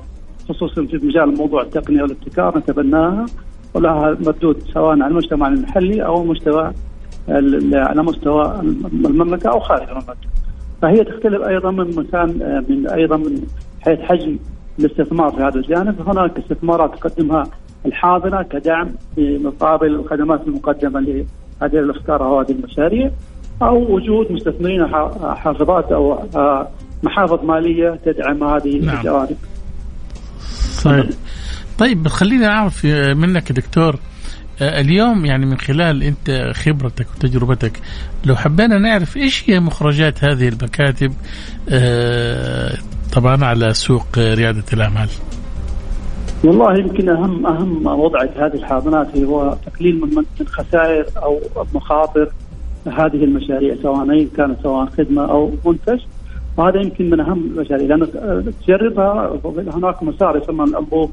[0.48, 3.26] خصوصا في مجال موضوع التقنية والابتكار نتبناها.
[3.74, 6.72] ولها مردود سواء على المجتمع المحلي أو مستوى
[7.28, 8.60] على مستوى
[9.04, 10.28] المملكة أو خارج المملكة.
[10.82, 12.28] فهي تختلف أيضا من مكان
[12.68, 13.42] من أيضا من
[13.80, 14.38] حيث حجم
[14.78, 17.44] الاستثمار في هذا الجانب هناك استثمارات تقدمها
[17.86, 23.10] الحاضنة كدعم في مقابل الخدمات المقدمة لهذه الأفكار أو هذه المشاريع
[23.62, 24.86] أو وجود مستثمرين
[25.36, 26.68] حافظات أو آه،
[27.02, 28.96] محافظ مالية تدعم هذه نعم.
[28.96, 29.36] الجوانب.
[30.78, 31.06] صحيح.
[31.78, 32.84] طيب خليني أعرف
[33.16, 33.98] منك دكتور آه،
[34.60, 37.80] اليوم يعني من خلال انت خبرتك وتجربتك
[38.24, 41.12] لو حبينا نعرف إيش هي مخرجات هذه المكاتب
[41.68, 42.72] آه،
[43.12, 45.08] طبعا على سوق ريادة الأعمال.
[46.44, 51.40] والله يمكن أهم أهم وضع هذه الحاضنات هو تقليل من من خسائر أو
[51.74, 52.28] مخاطر
[52.86, 56.00] هذه المشاريع سواء كانت سواء خدمة أو منتج
[56.56, 59.40] وهذا يمكن من أهم المشاريع لأن تجربها
[59.74, 61.10] هناك مسار يسمى الأنبوب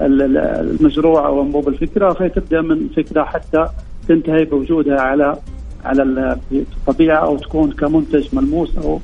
[0.00, 3.68] المشروع أو أنبوب الفكرة فهي تبدأ من فكرة حتى
[4.08, 5.36] تنتهي بوجودها على
[5.84, 9.00] على الطبيعه أو تكون كمنتج ملموس أو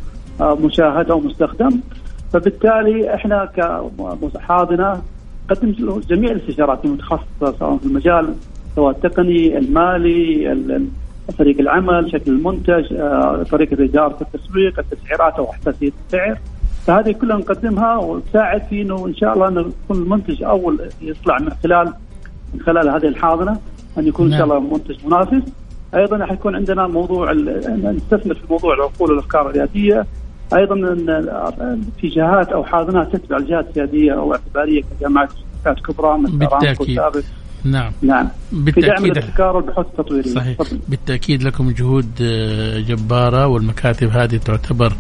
[0.57, 1.81] مشاهد أو مستخدم.
[2.33, 5.03] فبالتالي إحنا كحاضنه
[5.51, 5.75] قدم
[6.09, 8.35] جميع الاستشارات المتخصصة سواء في المجال
[8.77, 10.57] سواء التقني المالي
[11.39, 16.39] فريق العمل شكل المنتج آه، طريقة إدارة التسويق التسعيرات أو حساسية السعر.
[16.87, 21.51] فهذه كلها نقدمها وتساعد في انه ان شاء الله انه يكون المنتج أول يطلع من
[21.63, 21.93] خلال
[22.55, 23.59] من خلال هذه الحاضنة
[23.99, 24.73] أن يكون إن شاء الله نعم.
[24.73, 25.43] منتج منافس.
[25.95, 30.07] أيضا حيكون عندنا موضوع نستثمر في موضوع العقول والأفكار الريادية.
[30.55, 30.75] أيضا
[32.01, 35.29] في جهات أو حاضنات تتبع الجهات السياديه أو اعتبارية كجامعات
[35.87, 37.01] كبرى مثل بالتأكيد.
[37.65, 37.93] نعم.
[38.03, 38.29] نعم.
[38.53, 40.59] دعم الابتكار والبحوث التطويريه صحيح.
[40.59, 40.79] فضل.
[40.89, 44.93] بالتأكيد لكم جهود آه، جبارة والمكاتب هذه تعتبر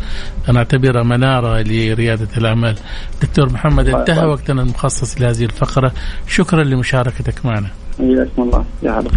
[0.48, 2.74] أنا أعتبرها منارة لريادة الأعمال.
[3.22, 5.92] دكتور محمد انتهى وقتنا المخصص لهذه الفقرة.
[6.26, 7.68] شكرا لمشاركتك معنا.
[7.98, 8.64] حياكم الله.
[8.82, 9.10] يا هلا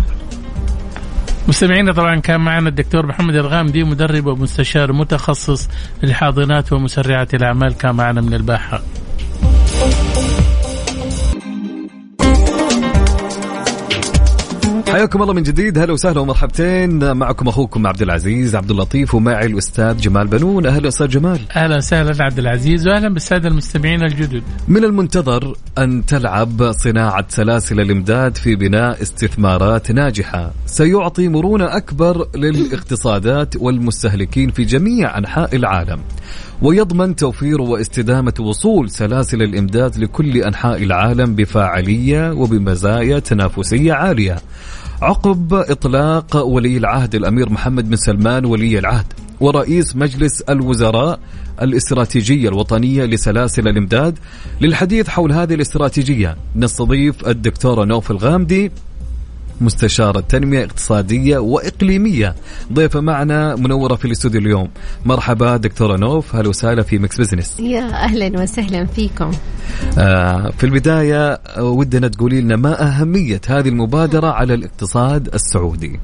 [1.48, 5.70] مستمعينا طبعا كان معنا الدكتور محمد الغامدي مدرب ومستشار متخصص
[6.04, 8.82] للحاضنات ومسرعات الأعمال كان معنا من الباحة.
[14.93, 15.78] حياكم الله من جديد.
[15.78, 20.65] هلا وسهلا ومرحبتين معكم أخوكم عبد العزيز عبد اللطيف ومعي الأستاذ جمال بنون.
[20.65, 21.39] أهلا أستاذ جمال.
[21.56, 24.43] أهلا وسهلا عبد العزيز وأهلا بالسادة المستمعين الجدد.
[24.67, 30.52] من المنتظر أن تلعب صناعة سلاسل الإمداد في بناء استثمارات ناجحة.
[30.65, 36.00] سيعطي مرونة أكبر للاقتصادات والمستهلكين في جميع أنحاء العالم.
[36.62, 44.38] ويضمن توفير واستدامة وصول سلاسل الإمداد لكل أنحاء العالم بفاعلية وبمزايا تنافسية عالية.
[45.02, 49.06] عقب إطلاق ولي العهد الأمير محمد بن سلمان ولي العهد
[49.39, 51.20] ورئيس مجلس الوزراء
[51.62, 54.20] الاستراتيجية الوطنية لسلاسل الإمداد
[54.62, 58.72] للحديث حول هذه الاستراتيجية نستضيف الدكتورة نوف الغامدي
[59.62, 62.36] مستشارة تنمية اقتصادية وإقليمية.
[62.74, 64.70] ضيفة معنا منورة في الاستوديو اليوم.
[65.06, 67.60] مرحبا دكتورة نوف هلا وسهلا في Mix Business.
[67.60, 69.32] يا أهلا وسهلا فيكم.
[69.98, 76.00] آه في البداية ودنا تقولي لنا ما أهمية هذه المبادرة على الاقتصاد السعودي.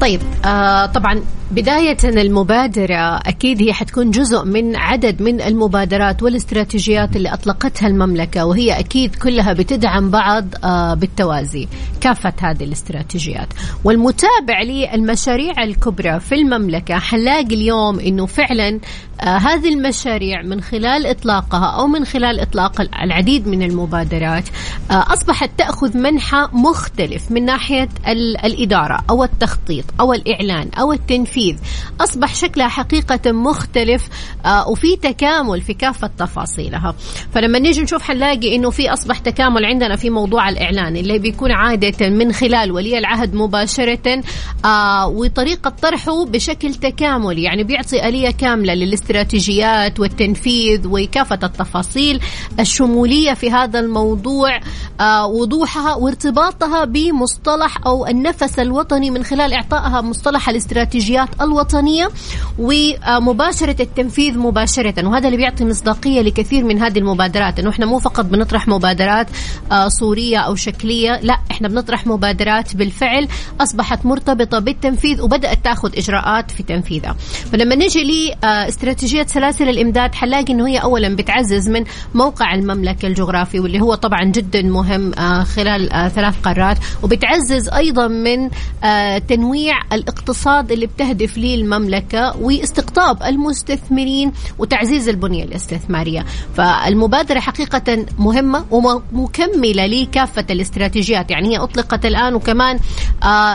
[0.00, 7.32] طيب آه طبعا بداية المبادرة أكيد هي حتكون جزء من عدد من المبادرات والاستراتيجيات اللي
[7.32, 11.68] أطلقتها المملكة وهي أكيد كلها بتدعم بعض آه بالتوازي
[12.00, 13.48] كافة هذه الاستراتيجيات.
[13.84, 18.80] والمتابع للمشاريع الكبرى في المملكة حنلاقي اليوم أنه فعلا
[19.22, 24.48] هذه المشاريع من خلال إطلاقها أو من خلال إطلاق العديد من المبادرات
[24.90, 27.88] آه أصبحت تأخذ منحى مختلف من ناحية
[28.44, 31.56] الإدارة أو التخطيط أو الإعلان أو التنفيذ.
[32.00, 34.08] أصبح شكلها حقيقة مختلف
[34.46, 36.94] آه وفي تكامل في كافة تفاصيلها.
[37.34, 42.08] فلما نيجي نشوف حنلاقي أنه في أصبح تكامل عندنا في موضوع الإعلان اللي بيكون عادة
[42.08, 44.22] من خلال ولي العهد مباشرة
[44.64, 48.74] آه وطريقة طرحه بشكل تكاملي يعني بيعطي آلية كاملة
[49.08, 52.20] للاستراتيجيات والتنفيذ وكافة التفاصيل
[52.60, 54.60] الشمولية في هذا الموضوع
[55.00, 62.08] آه وضوحها وارتباطها بمصطلح أو النفس الوطني من خلال إعطائها مصطلح الاستراتيجيات الوطنية
[62.58, 65.06] ومباشرة التنفيذ مباشرة.
[65.08, 69.26] وهذا اللي بيعطي مصداقية لكثير من هذه المبادرات إنه إحنا مو فقط بنطرح مبادرات
[69.72, 73.28] آه صورية أو شكلية لا إحنا بنطرح مبادرات بالفعل
[73.60, 77.16] أصبحت مرتبطة بالتنفيذ وبدأت تأخذ إجراءات في تنفيذها.
[77.52, 78.04] فلما نجي
[78.98, 81.84] لاستراتيجية سلاسل الإمداد حنلاقي إنه هي أولا بتعزز من
[82.14, 88.08] موقع المملكة الجغرافي واللي هو طبعا جدا مهم آه خلال آه ثلاث قارات وبتعزز أيضا
[88.08, 88.50] من
[88.84, 96.24] آه تنويع الاقتصاد اللي بتهدف ليه المملكة واستقطاب المستثمرين وتعزيز البنية الاستثمارية.
[96.54, 101.30] فالمبادرة حقيقة مهمة ومكملة لكافة الاستراتيجيات.
[101.30, 102.78] يعني هي أطلقت الآن وكمان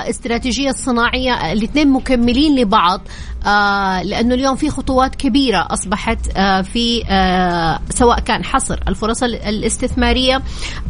[0.09, 3.01] استراتيجية صناعية الاثنين مكملين لبعض
[3.45, 10.41] آه لأنه اليوم في خطوات كبيرة أصبحت آه في آه سواء كان حصر الفرص الاستثمارية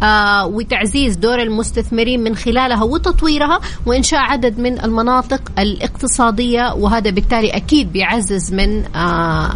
[0.04, 7.92] آه وتعزيز دور المستثمرين من خلالها وتطويرها وإنشاء عدد من المناطق الاقتصادية وهذا بالتالي أكيد
[7.92, 8.96] بيعزز من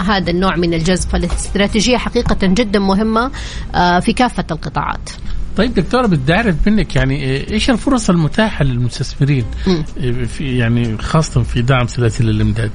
[0.02, 1.10] هذا النوع من الجذب.
[1.10, 3.32] فالاستراتيجية حقيقة جدا مهمة
[3.76, 5.10] آه في كافة القطاعات.
[5.58, 9.46] طيب دكتورة بدي أعرف منك يعني إيش الفرص المتاحة للمستثمرين؟
[10.28, 12.72] في يعني خاصة في دعم سلاسل الإمداد.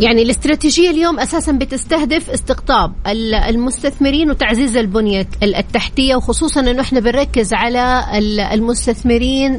[0.00, 2.92] يعني الاستراتيجية اليوم أساسا بتستهدف استقطاب
[3.48, 8.04] المستثمرين وتعزيز البنية التحتية وخصوصا أنه إحنا بنركز على
[8.52, 9.58] المستثمرين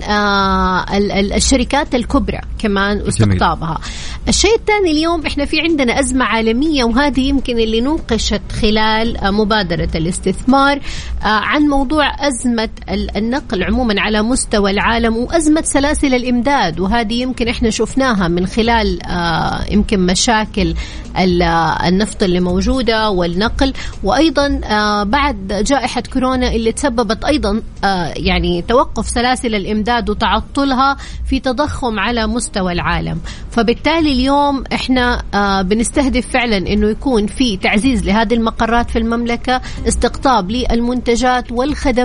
[1.35, 3.79] الشركات الكبرى كمان واستقطابها.
[4.27, 10.79] الشيء الثاني اليوم إحنا في عندنا أزمة عالمية وهذه يمكن اللي نوقشت خلال مبادرة الاستثمار
[11.21, 12.69] عن موضوع أزمة
[13.15, 18.99] النقل عموما على مستوى العالم وأزمة سلاسل الإمداد وهذه يمكن إحنا شفناها من خلال
[19.71, 20.73] يمكن مشاكل
[21.87, 23.73] النفط اللي موجودة والنقل.
[24.03, 24.47] وأيضا
[25.03, 27.61] بعد جائحة كورونا اللي تسببت أيضا
[28.15, 30.97] يعني توقف سلاسل الإمداد وتعطلها
[31.29, 33.19] في تضخم على مستوى العالم.
[33.51, 35.21] فبالتالي اليوم إحنا
[35.61, 41.98] بنستهدف فعلا إنه يكون في تعزيز لهذه المقرات في المملكة استقطاب للمنتجات والخدمات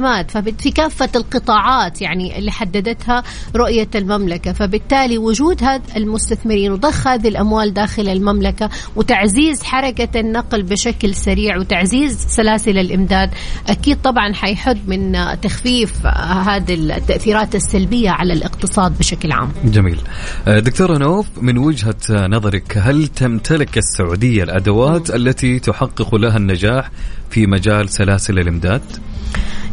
[0.59, 3.23] في كافة القطاعات يعني اللي حددتها
[3.57, 4.53] رؤية المملكة.
[4.53, 12.27] فبالتالي وجود هذا المستثمرين وضخ هذه الأموال داخل المملكة وتعزيز حركة النقل بشكل سريع وتعزيز
[12.29, 13.31] سلاسل الإمداد
[13.69, 16.07] أكيد طبعا حيحد من تخفيف
[16.47, 19.53] هذه التأثيرات السلبية على الاقتصاد بشكل عام.
[19.65, 19.99] جميل.
[20.47, 26.91] دكتورة نوف من وجهة نظرك هل تمتلك السعودية الأدوات التي تحقق لها النجاح
[27.31, 28.83] في مجال سلاسل الإمداد؟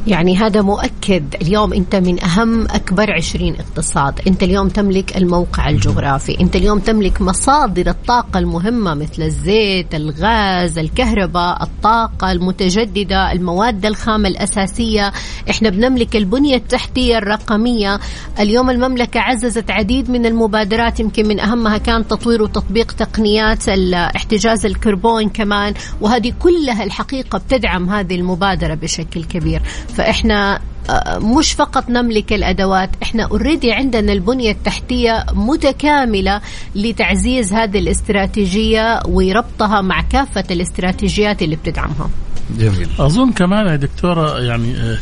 [0.07, 1.35] يعني هذا مؤكد.
[1.41, 4.19] اليوم أنت من أهم أكبر عشرين اقتصاد.
[4.27, 6.39] أنت اليوم تملك الموقع الجغرافي.
[6.39, 15.11] أنت اليوم تملك مصادر الطاقة المهمة مثل الزيت الغاز الكهرباء الطاقة المتجددة المواد الخام الأساسية.
[15.49, 17.99] إحنا بنملك البنية التحتية الرقمية.
[18.39, 25.29] اليوم المملكة عززت عديد من المبادرات يمكن من أهمها كان تطوير وتطبيق تقنيات احتجاز الكربون
[25.29, 25.73] كمان.
[26.01, 29.61] وهذه كلها الحقيقة بتدعم هذه المبادرة بشكل كبير.
[29.95, 36.41] فإحنا آه، مش فقط نملك الأدوات إحنا اوريدي عندنا البنية التحتية متكاملة
[36.75, 42.09] لتعزيز هذه الاستراتيجية وربطها مع كافة الاستراتيجيات اللي بتدعمها.
[42.57, 42.87] جميل.
[42.99, 44.97] أظن كمان يا دكتورة يعني آه،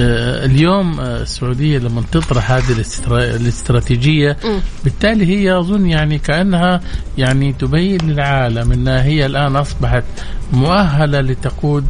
[0.00, 4.36] آه، اليوم السعودية لما تطرح هذه الاستراتيجية
[4.84, 6.80] بالتالي هي أظن يعني كأنها
[7.18, 10.04] يعني تبين للعالم أنها هي الآن أصبحت
[10.52, 11.86] مؤهلة لتقود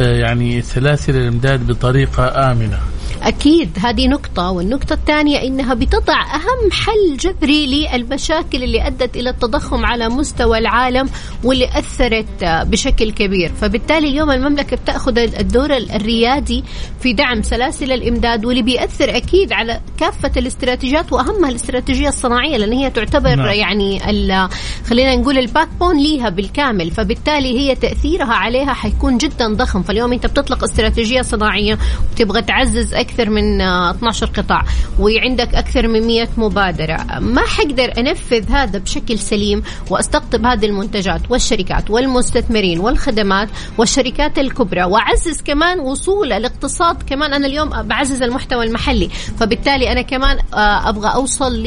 [0.00, 2.78] يعني سلاسل الامداد بطريقة آمنة.
[3.22, 4.50] أكيد هذه نقطة.
[4.50, 11.08] والنقطة الثانية إنها بتضع أهم حل جذري للمشاكل اللي أدت إلى التضخم على مستوى العالم
[11.44, 13.52] واللي أثرت بشكل كبير.
[13.60, 16.64] فبالتالي اليوم المملكة بتأخذ الدور الريادي
[17.00, 22.90] في دعم سلاسل الإمداد واللي بيأثر أكيد على كافة الاستراتيجيات وأهمها الاستراتيجية الصناعية لأن هي
[22.90, 23.48] تعتبر نعم.
[23.48, 24.00] يعني
[24.86, 26.90] خلينا نقول ال backbone ليها بالكامل.
[26.90, 29.82] فبالتالي هي تأثيرها عليها حيكون جدا ضخم.
[29.88, 31.78] فاليوم أنت بتطلق استراتيجية صناعية
[32.12, 34.64] وتبغى تعزز أكثر من 12 قطاع
[35.00, 36.96] وعندك أكثر من 100 مبادرة.
[37.20, 45.42] ما حقدر أنفذ هذا بشكل سليم وأستقطب هذه المنتجات والشركات والمستثمرين والخدمات والشركات الكبرى وأعزز
[45.42, 47.02] كمان وصول الاقتصاد.
[47.02, 51.62] كمان أنا اليوم بعزز المحتوى المحلي فبالتالي أنا كمان آه، أبغى أوصل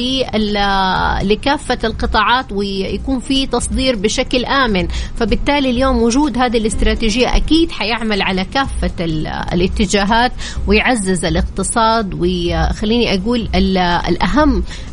[1.24, 4.88] لكافة القطاعات ويكون في تصدير بشكل آمن.
[5.16, 8.92] فبالتالي اليوم وجود هذه الاستراتيجية أكيد حيعمل على كافة
[9.54, 10.32] الاتجاهات
[10.68, 13.14] ويعزز الاقتصاد وخليني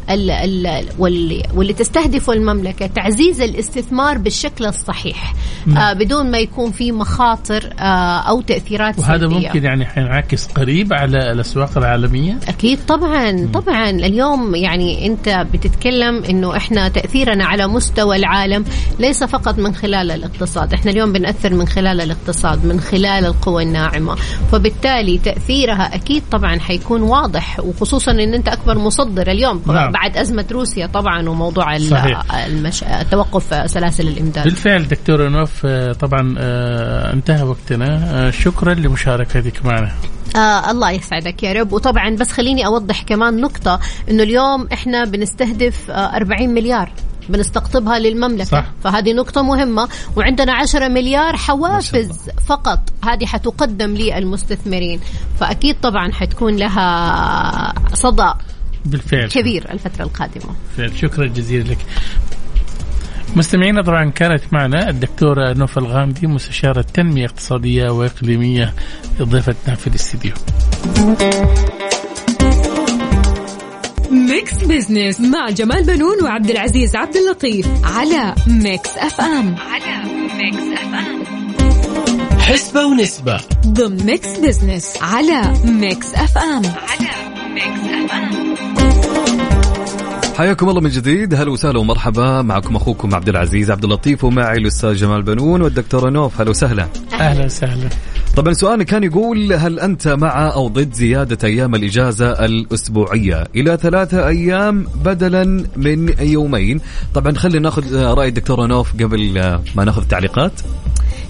[0.09, 5.35] أقول الاهم واللي, واللي تستهدفه المملكة تعزيز الاستثمار بالشكل الصحيح
[5.67, 5.79] نعم.
[5.79, 9.47] آه بدون ما يكون في مخاطر آه أو تأثيرات وهذا سلبية.
[9.47, 13.53] ممكن يعني حينعكس قريب على الأسواق العالمية أكيد طبعا مم.
[13.53, 18.65] طبعا اليوم يعني أنت بتتكلم إنه إحنا تأثيرنا على مستوى العالم
[18.99, 24.15] ليس فقط من خلال الاقتصاد إحنا اليوم بنأثر من خلال الاقتصاد من خلال القوى الناعمة
[24.53, 29.94] فبالتالي تأثيرها أكيد طبعا حيكون واضح وخصوصا إن أنت أكبر مصدر اليوم نعم.
[29.95, 31.77] بعد أزمة روسيا طبعا وموضوع
[32.47, 32.85] المش...
[33.11, 34.45] توقف سلاسل الإمداد.
[34.45, 38.05] بالفعل دكتور نوف آه، طبعا آه، انتهى وقتنا.
[38.27, 39.93] آه، شكرا لمشاركتك معنا.
[40.37, 41.73] آه الله يسعدك يا رب.
[41.73, 43.81] وطبعا بس خليني أوضح كمان نقطة
[44.11, 46.91] إنه اليوم إحنا بنستهدف آه 40 مليار
[47.29, 48.45] بنستقطبها للمملكة.
[48.45, 48.65] صح.
[48.85, 49.89] فهذه نقطة مهمة.
[50.17, 52.79] وعندنا 10 مليار حوافز فقط.
[53.05, 55.01] هذه حتقدم للمستثمرين.
[55.41, 58.33] فأكيد طبعا حتكون لها صدى.
[58.85, 59.29] بالفعل.
[59.29, 60.55] كبير الفترة القادمة.
[60.77, 61.79] بالفعل شكرا جزيلا لك.
[63.37, 68.75] مستمعينا طبعا كانت معنا الدكتورة نوفل الغامدي مستشارة تنمية اقتصادية وإقليمية
[69.23, 70.33] ضيفتنا في الاستديو.
[74.11, 79.57] Mix Business مع جمال بنون وعبد العزيز عبد اللطيف على Mix FM.
[79.57, 80.05] على
[80.35, 81.25] Mix FM.
[82.39, 83.41] حسبة ونسبة.
[83.67, 86.45] ضمن Mix Business على Mix FM.
[86.45, 87.34] على Mix FM
[90.37, 91.35] حياكم الله من جديد.
[91.35, 92.43] هلا وسهلا ومرحبا.
[92.43, 96.41] معكم أخوكم عبد العزيز عبد اللطيف ومعي الأستاذ جمال بنون والدكتورة نوف.
[96.41, 96.89] هلا وسهلا.
[97.13, 97.89] أهلا وسهلا.
[98.37, 104.29] طبعا سؤالنا كان يقول هل أنت مع أو ضد زيادة أيام الإجازة الأسبوعية؟ إلى ثلاثة
[104.29, 105.45] أيام بدلا
[105.77, 106.81] من يومين.
[107.15, 109.33] طبعا خلينا ناخذ رأي الدكتورة نوف قبل
[109.77, 110.53] ما ناخذ تعليقات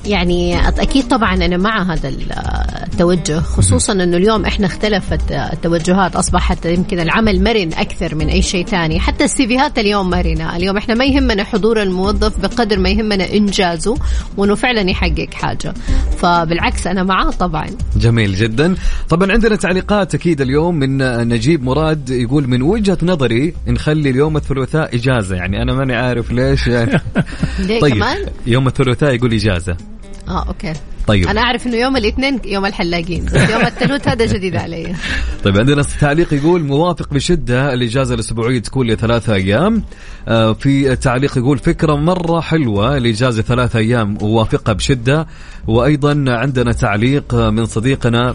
[0.07, 7.01] يعني أكيد طبعا أنا مع هذا التوجه خصوصا إنه اليوم إحنا اختلفت التوجهات أصبحت يمكن
[7.01, 9.01] العمل مرن أكثر من أي شيء ثاني.
[9.01, 10.57] حتى السيفيهات اليوم مرنة.
[10.57, 13.95] اليوم إحنا ما يهمنا حضور الموظف بقدر ما يهمنا إنجازه
[14.37, 15.75] وإنه فعلا يحقق حاجة.
[16.19, 17.67] فبالعكس أنا معاه طبعا.
[17.97, 18.75] جميل جدا.
[19.09, 20.99] طبعا عندنا تعليقات أكيد اليوم من
[21.29, 25.37] نجيب مراد يقول من وجهة نظري نخلي اليوم الثلاثاء إجازة.
[25.37, 27.01] يعني أنا ماني عارف ليش يعني.
[27.83, 28.05] طيب؟
[28.47, 29.77] يوم الثلاثاء يقول إجازة.
[30.29, 30.73] آه أوكي.
[31.07, 31.27] طيب.
[31.29, 34.95] أنا أعرف إنه يوم الاثنين يوم الحلاقين بس يوم الثلاث هذا جديد علي.
[35.45, 39.83] طيب عندنا تعليق يقول موافق بشدة الإجازة الأسبوعية تكون لثلاثة أيام.
[40.29, 45.27] آه في تعليق يقول فكرة مرة حلوة الاجازه ثلاثة أيام ووافقها بشدة.
[45.67, 48.35] وأيضا عندنا تعليق من صديقنا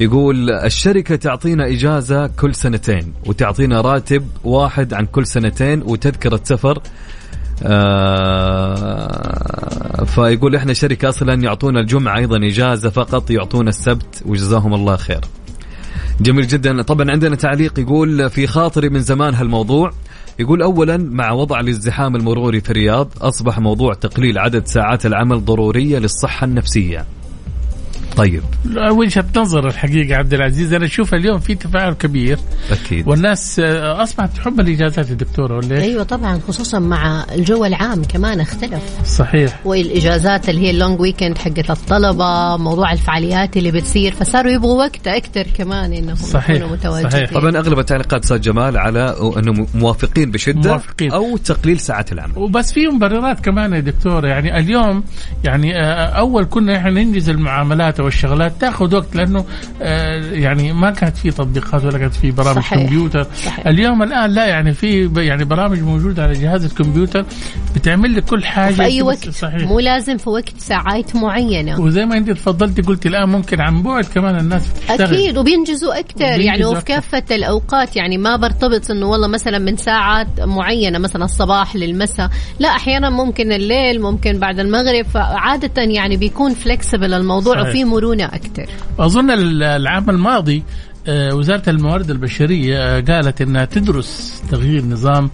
[0.00, 6.82] يقول الشركة تعطينا إجازة كل سنتين وتعطينا راتب واحد عن كل سنتين وتذكرة سفر
[7.62, 9.18] آه
[10.04, 15.20] فيقول إحنا شركة أصلا يعطونا الجمعة أيضا إجازة فقط يعطونا السبت وجزاهم الله خير.
[16.20, 19.90] جميل جدا طبعا عندنا تعليق يقول في خاطري من زمان هالموضوع
[20.38, 25.98] يقول اولا مع وضع الازدحام المروري في الرياض أصبح موضوع تقليل عدد ساعات العمل ضرورية
[25.98, 27.04] للصحة النفسية.
[28.18, 28.42] طيب.
[28.90, 32.38] وجهة نظر الحقيقة عبد العزيز أنا أشوف اليوم في تفاعل كبير.
[32.70, 33.08] أكيد.
[33.08, 38.40] والناس آه، أصبحت تحب الإجازات يا دكتورة ولا؟ أيوه طبعا خصوصا مع الجو العام كمان
[38.40, 38.82] اختلف.
[39.04, 39.60] صحيح.
[39.64, 45.46] والإجازات اللي هي اللونج ويكند حقت الطلبة موضوع الفعاليات اللي بتصير فصاروا يبغوا وقت أكثر
[45.58, 47.10] كمان إنهم صحيح، يكونوا متواجدين.
[47.10, 47.32] صحيح.
[47.32, 51.12] طبعا أغلب التعليقات أستاذ جمال على أنه موافقين بشدة موافقين.
[51.12, 52.38] أو تقليل ساعات العمل.
[52.38, 55.04] وبس في مبررات كمان يا دكتور يعني اليوم
[55.44, 59.44] يعني آه، أول كنا إحنا ننجز المعاملات أو الشغلات تاخذ وقت لأنه
[59.82, 62.78] آه، يعني ما كانت في تطبيقات ولا كانت في برامج صحيح.
[62.78, 63.26] كمبيوتر.
[63.44, 63.66] صحيح.
[63.66, 67.24] اليوم الآن لا يعني في يعني برامج موجودة على جهاز الكمبيوتر
[67.74, 68.74] بتعمل لك كل حاجة.
[68.74, 69.62] في أي وقت؟ صحيح.
[69.68, 71.80] مو لازم في وقت ساعات معينة.
[71.80, 76.40] وزي ما انت تفضلتي قلتي الآن ممكن عن بعد كمان الناس بتشتغل أكيد وبينجزوا أكثر.
[76.40, 76.84] يعني وفي.
[76.84, 82.30] كافة الأوقات يعني ما برتبط إنه والله مثلا من ساعات معينة مثلا الصباح للمساء.
[82.58, 85.06] لا أحيانا ممكن الليل ممكن بعد المغرب.
[85.06, 87.68] فعادة يعني بيكون فلكسبل الموضوع صحيح.
[87.68, 88.66] وفي مرونه أكثر.
[88.98, 90.62] أظن ال- العام الماضي
[91.10, 95.30] آه، وزارة الموارد البشرية آه، قالت أنها تدرس تغيير نظام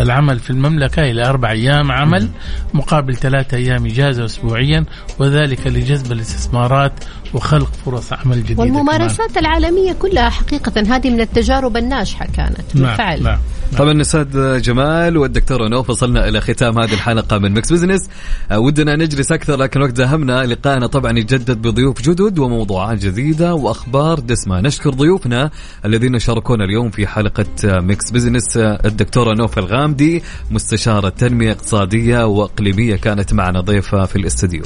[0.00, 2.28] العمل في المملكة إلى أربع أيام عمل
[2.74, 4.84] مقابل ثلاثة أيام إجازة أسبوعيا
[5.18, 6.92] وذلك لجذب الاستثمارات
[7.34, 8.76] وخلق فرص عمل جديدة كمان.
[8.76, 13.22] والممارسات العالمية كلها حقيقة هذه من التجارب الناجحة كانت نعم بالفعل.
[13.22, 13.38] نعم.
[13.78, 18.08] طبعا أستاذ جمال والدكتورة نوف وصلنا إلى ختام هذه الحلقة من Mix Business.
[18.50, 24.18] آه، ودنا نجلس أكثر لكن الوقت دهمنا لقائنا طبعا يتجدد بضيوف جدد وموضوعات جديدة وأخبار
[24.20, 24.60] دسمة.
[24.60, 25.50] نشكر ضيوفنا
[25.84, 28.56] الذين شاركونا اليوم في حلقة آه، Mix Business.
[28.56, 34.62] آه، الدكتوره نوف الغامدي مستشاره تنميه اقتصاديه وإقليمية كانت معنا ضيفة في الاستديو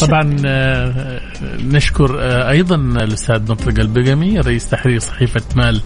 [0.00, 1.20] طبعا آه،
[1.58, 5.80] نشكر آه، أيضا الأستاذ مطلق البقمي رئيس تحرير صحيفة مال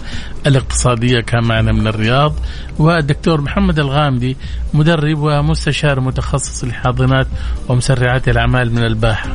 [0.47, 2.35] الاقتصادية كان معنا من الرياض
[2.79, 4.37] والدكتور محمد الغامدي
[4.75, 7.27] مدرب ومستشار متخصص لحاضنات
[7.69, 9.29] ومسرعات الأعمال من الباحة.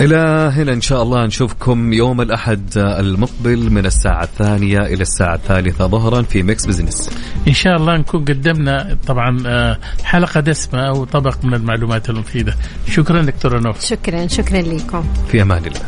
[0.00, 5.86] إلى هنا إن شاء الله نشوفكم يوم الأحد المقبل من الساعة الثانية إلى الساعة الثالثة
[5.86, 7.10] ظهرا في Mix Business
[7.48, 12.54] إن شاء الله نكون قدمنا طبعا آه، حلقة دسمة أو طبق من المعلومات المفيدة.
[12.88, 13.84] شكرا دكتور نوف.
[13.84, 15.04] شكرا شكرا لكم.
[15.30, 15.80] في أمان الله.